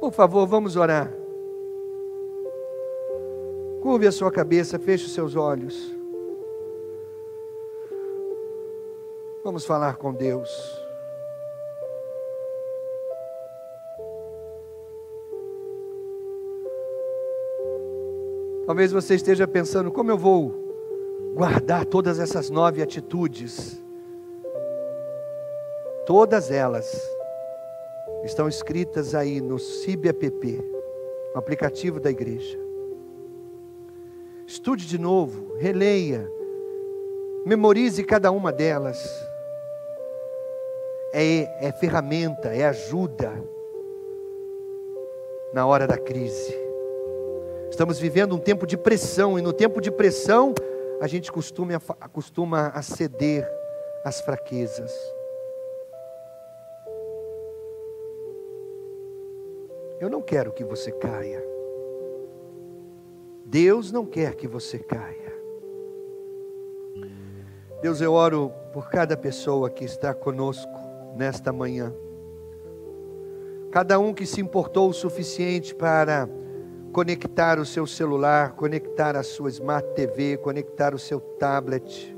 Por 0.00 0.12
favor, 0.12 0.46
vamos 0.46 0.76
orar. 0.76 1.12
Curve 3.80 4.06
a 4.06 4.12
sua 4.12 4.30
cabeça, 4.30 4.78
feche 4.78 5.06
os 5.06 5.12
seus 5.12 5.34
olhos. 5.34 5.94
Vamos 9.42 9.64
falar 9.64 9.96
com 9.96 10.12
Deus. 10.12 10.86
Talvez 18.66 18.92
você 18.92 19.14
esteja 19.14 19.48
pensando: 19.48 19.90
como 19.90 20.10
eu 20.10 20.18
vou 20.18 20.54
guardar 21.34 21.86
todas 21.86 22.18
essas 22.18 22.50
nove 22.50 22.82
atitudes? 22.82 23.82
Todas 26.04 26.50
elas 26.50 27.17
estão 28.24 28.48
escritas 28.48 29.14
aí 29.14 29.40
no 29.40 29.58
CIB-app, 29.58 30.60
no 31.34 31.38
aplicativo 31.38 32.00
da 32.00 32.10
igreja. 32.10 32.58
Estude 34.46 34.86
de 34.86 34.98
novo, 34.98 35.56
releia, 35.56 36.30
memorize 37.44 38.02
cada 38.02 38.30
uma 38.30 38.50
delas. 38.50 38.98
É, 41.12 41.68
é 41.68 41.72
ferramenta, 41.72 42.48
é 42.48 42.64
ajuda 42.64 43.32
na 45.52 45.66
hora 45.66 45.86
da 45.86 45.96
crise. 45.96 46.54
Estamos 47.70 47.98
vivendo 47.98 48.34
um 48.34 48.38
tempo 48.38 48.66
de 48.66 48.76
pressão, 48.76 49.38
e 49.38 49.42
no 49.42 49.52
tempo 49.52 49.80
de 49.80 49.90
pressão, 49.90 50.54
a 51.00 51.06
gente 51.06 51.30
costuma, 51.30 51.80
costuma 52.12 52.82
ceder 52.82 53.48
às 54.04 54.20
fraquezas. 54.20 54.92
Eu 60.00 60.08
não 60.08 60.22
quero 60.22 60.52
que 60.52 60.62
você 60.62 60.92
caia. 60.92 61.42
Deus 63.44 63.90
não 63.90 64.06
quer 64.06 64.36
que 64.36 64.46
você 64.46 64.78
caia. 64.78 65.32
Deus, 67.82 68.00
eu 68.00 68.12
oro 68.12 68.52
por 68.72 68.88
cada 68.90 69.16
pessoa 69.16 69.70
que 69.70 69.84
está 69.84 70.14
conosco 70.14 70.72
nesta 71.16 71.52
manhã. 71.52 71.92
Cada 73.70 73.98
um 73.98 74.14
que 74.14 74.24
se 74.24 74.40
importou 74.40 74.88
o 74.88 74.94
suficiente 74.94 75.74
para 75.74 76.28
conectar 76.92 77.58
o 77.58 77.66
seu 77.66 77.86
celular, 77.86 78.52
conectar 78.52 79.16
a 79.16 79.22
sua 79.22 79.50
Smart 79.50 79.88
TV, 79.94 80.36
conectar 80.38 80.94
o 80.94 80.98
seu 80.98 81.20
tablet, 81.20 82.16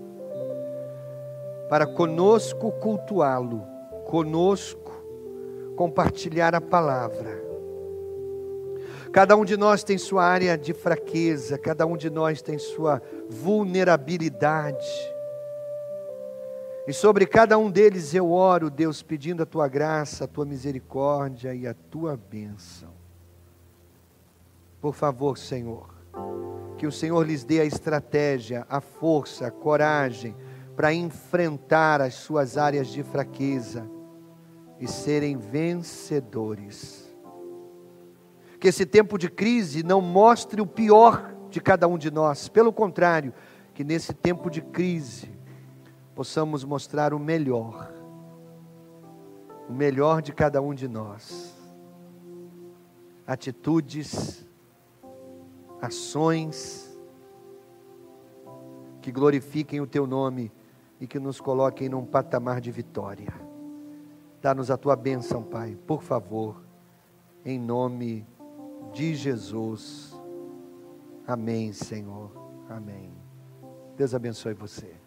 para 1.69 1.87
conosco 1.87 2.73
cultuá-lo, 2.73 3.63
conosco 4.05 4.93
compartilhar 5.77 6.55
a 6.55 6.61
palavra. 6.61 7.50
Cada 9.13 9.37
um 9.37 9.45
de 9.45 9.57
nós 9.57 9.83
tem 9.83 9.99
sua 9.99 10.25
área 10.25 10.57
de 10.57 10.73
fraqueza, 10.73 11.59
cada 11.59 11.85
um 11.85 11.97
de 11.97 12.09
nós 12.09 12.41
tem 12.41 12.59
sua 12.59 13.03
vulnerabilidade. 13.29 14.87
E 16.87 16.93
sobre 16.93 17.27
cada 17.27 17.59
um 17.59 17.71
deles 17.71 18.15
eu 18.15 18.31
oro, 18.31 18.71
Deus, 18.71 19.03
pedindo 19.03 19.43
a 19.43 19.47
tua 19.47 19.69
graça, 19.69 20.25
a 20.25 20.29
tua 20.29 20.45
misericórdia 20.45 21.55
e 21.55 21.67
a 21.67 21.75
tua 21.75 22.17
bênção. 22.17 22.91
Por 24.81 24.95
favor, 24.95 25.37
Senhor, 25.39 25.89
que 26.79 26.87
o 26.87 26.93
Senhor 26.93 27.25
lhes 27.25 27.45
dê 27.45 27.61
a 27.61 27.65
estratégia, 27.65 28.67
a 28.69 28.81
força, 28.81 29.47
a 29.47 29.51
coragem 29.51 30.35
para 30.75 30.95
enfrentar 30.95 32.01
as 32.01 32.15
suas 32.15 32.57
áreas 32.57 32.89
de 32.89 33.03
fraqueza 33.03 33.89
e 34.81 34.89
serem 34.89 35.37
vencedores. 35.37 37.00
Que 38.61 38.69
esse 38.69 38.85
tempo 38.85 39.17
de 39.19 39.31
crise 39.31 39.83
não 39.83 40.01
mostre 40.03 40.61
o 40.61 40.67
pior 40.67 41.35
de 41.51 41.61
cada 41.61 41.89
um 41.89 41.99
de 41.99 42.11
nós, 42.11 42.47
pelo 42.47 42.73
contrário, 42.73 43.33
que 43.75 43.83
nesse 43.83 44.13
tempo 44.13 44.51
de 44.51 44.61
crise 44.61 45.31
possamos 46.15 46.63
mostrar 46.63 47.15
o 47.15 47.19
melhor, 47.19 47.91
o 49.69 49.73
melhor 49.73 50.21
de 50.21 50.33
cada 50.33 50.61
um 50.61 50.75
de 50.75 50.87
nós. 50.87 51.57
Atitudes, 53.27 54.47
ações 55.81 56.87
que 59.01 59.11
glorifiquem 59.11 59.81
o 59.81 59.87
teu 59.87 60.07
nome 60.07 60.53
e 61.01 61.07
que 61.07 61.19
nos 61.19 61.41
coloquem 61.41 61.89
num 61.89 62.05
patamar 62.05 62.61
de 62.61 62.71
vitória. 62.71 63.33
Dá-nos 64.43 64.71
a 64.71 64.77
tua 64.77 64.95
bênção, 64.95 65.43
Pai, 65.43 65.79
por 65.87 66.03
favor, 66.03 66.63
em 67.45 67.59
nome 67.59 68.27
de 68.93 69.15
Jesus. 69.15 70.19
Amém, 71.27 71.73
Senhor. 71.73 72.31
Amém. 72.69 73.13
Deus 73.97 74.15
abençoe 74.15 74.55
você. 74.55 75.00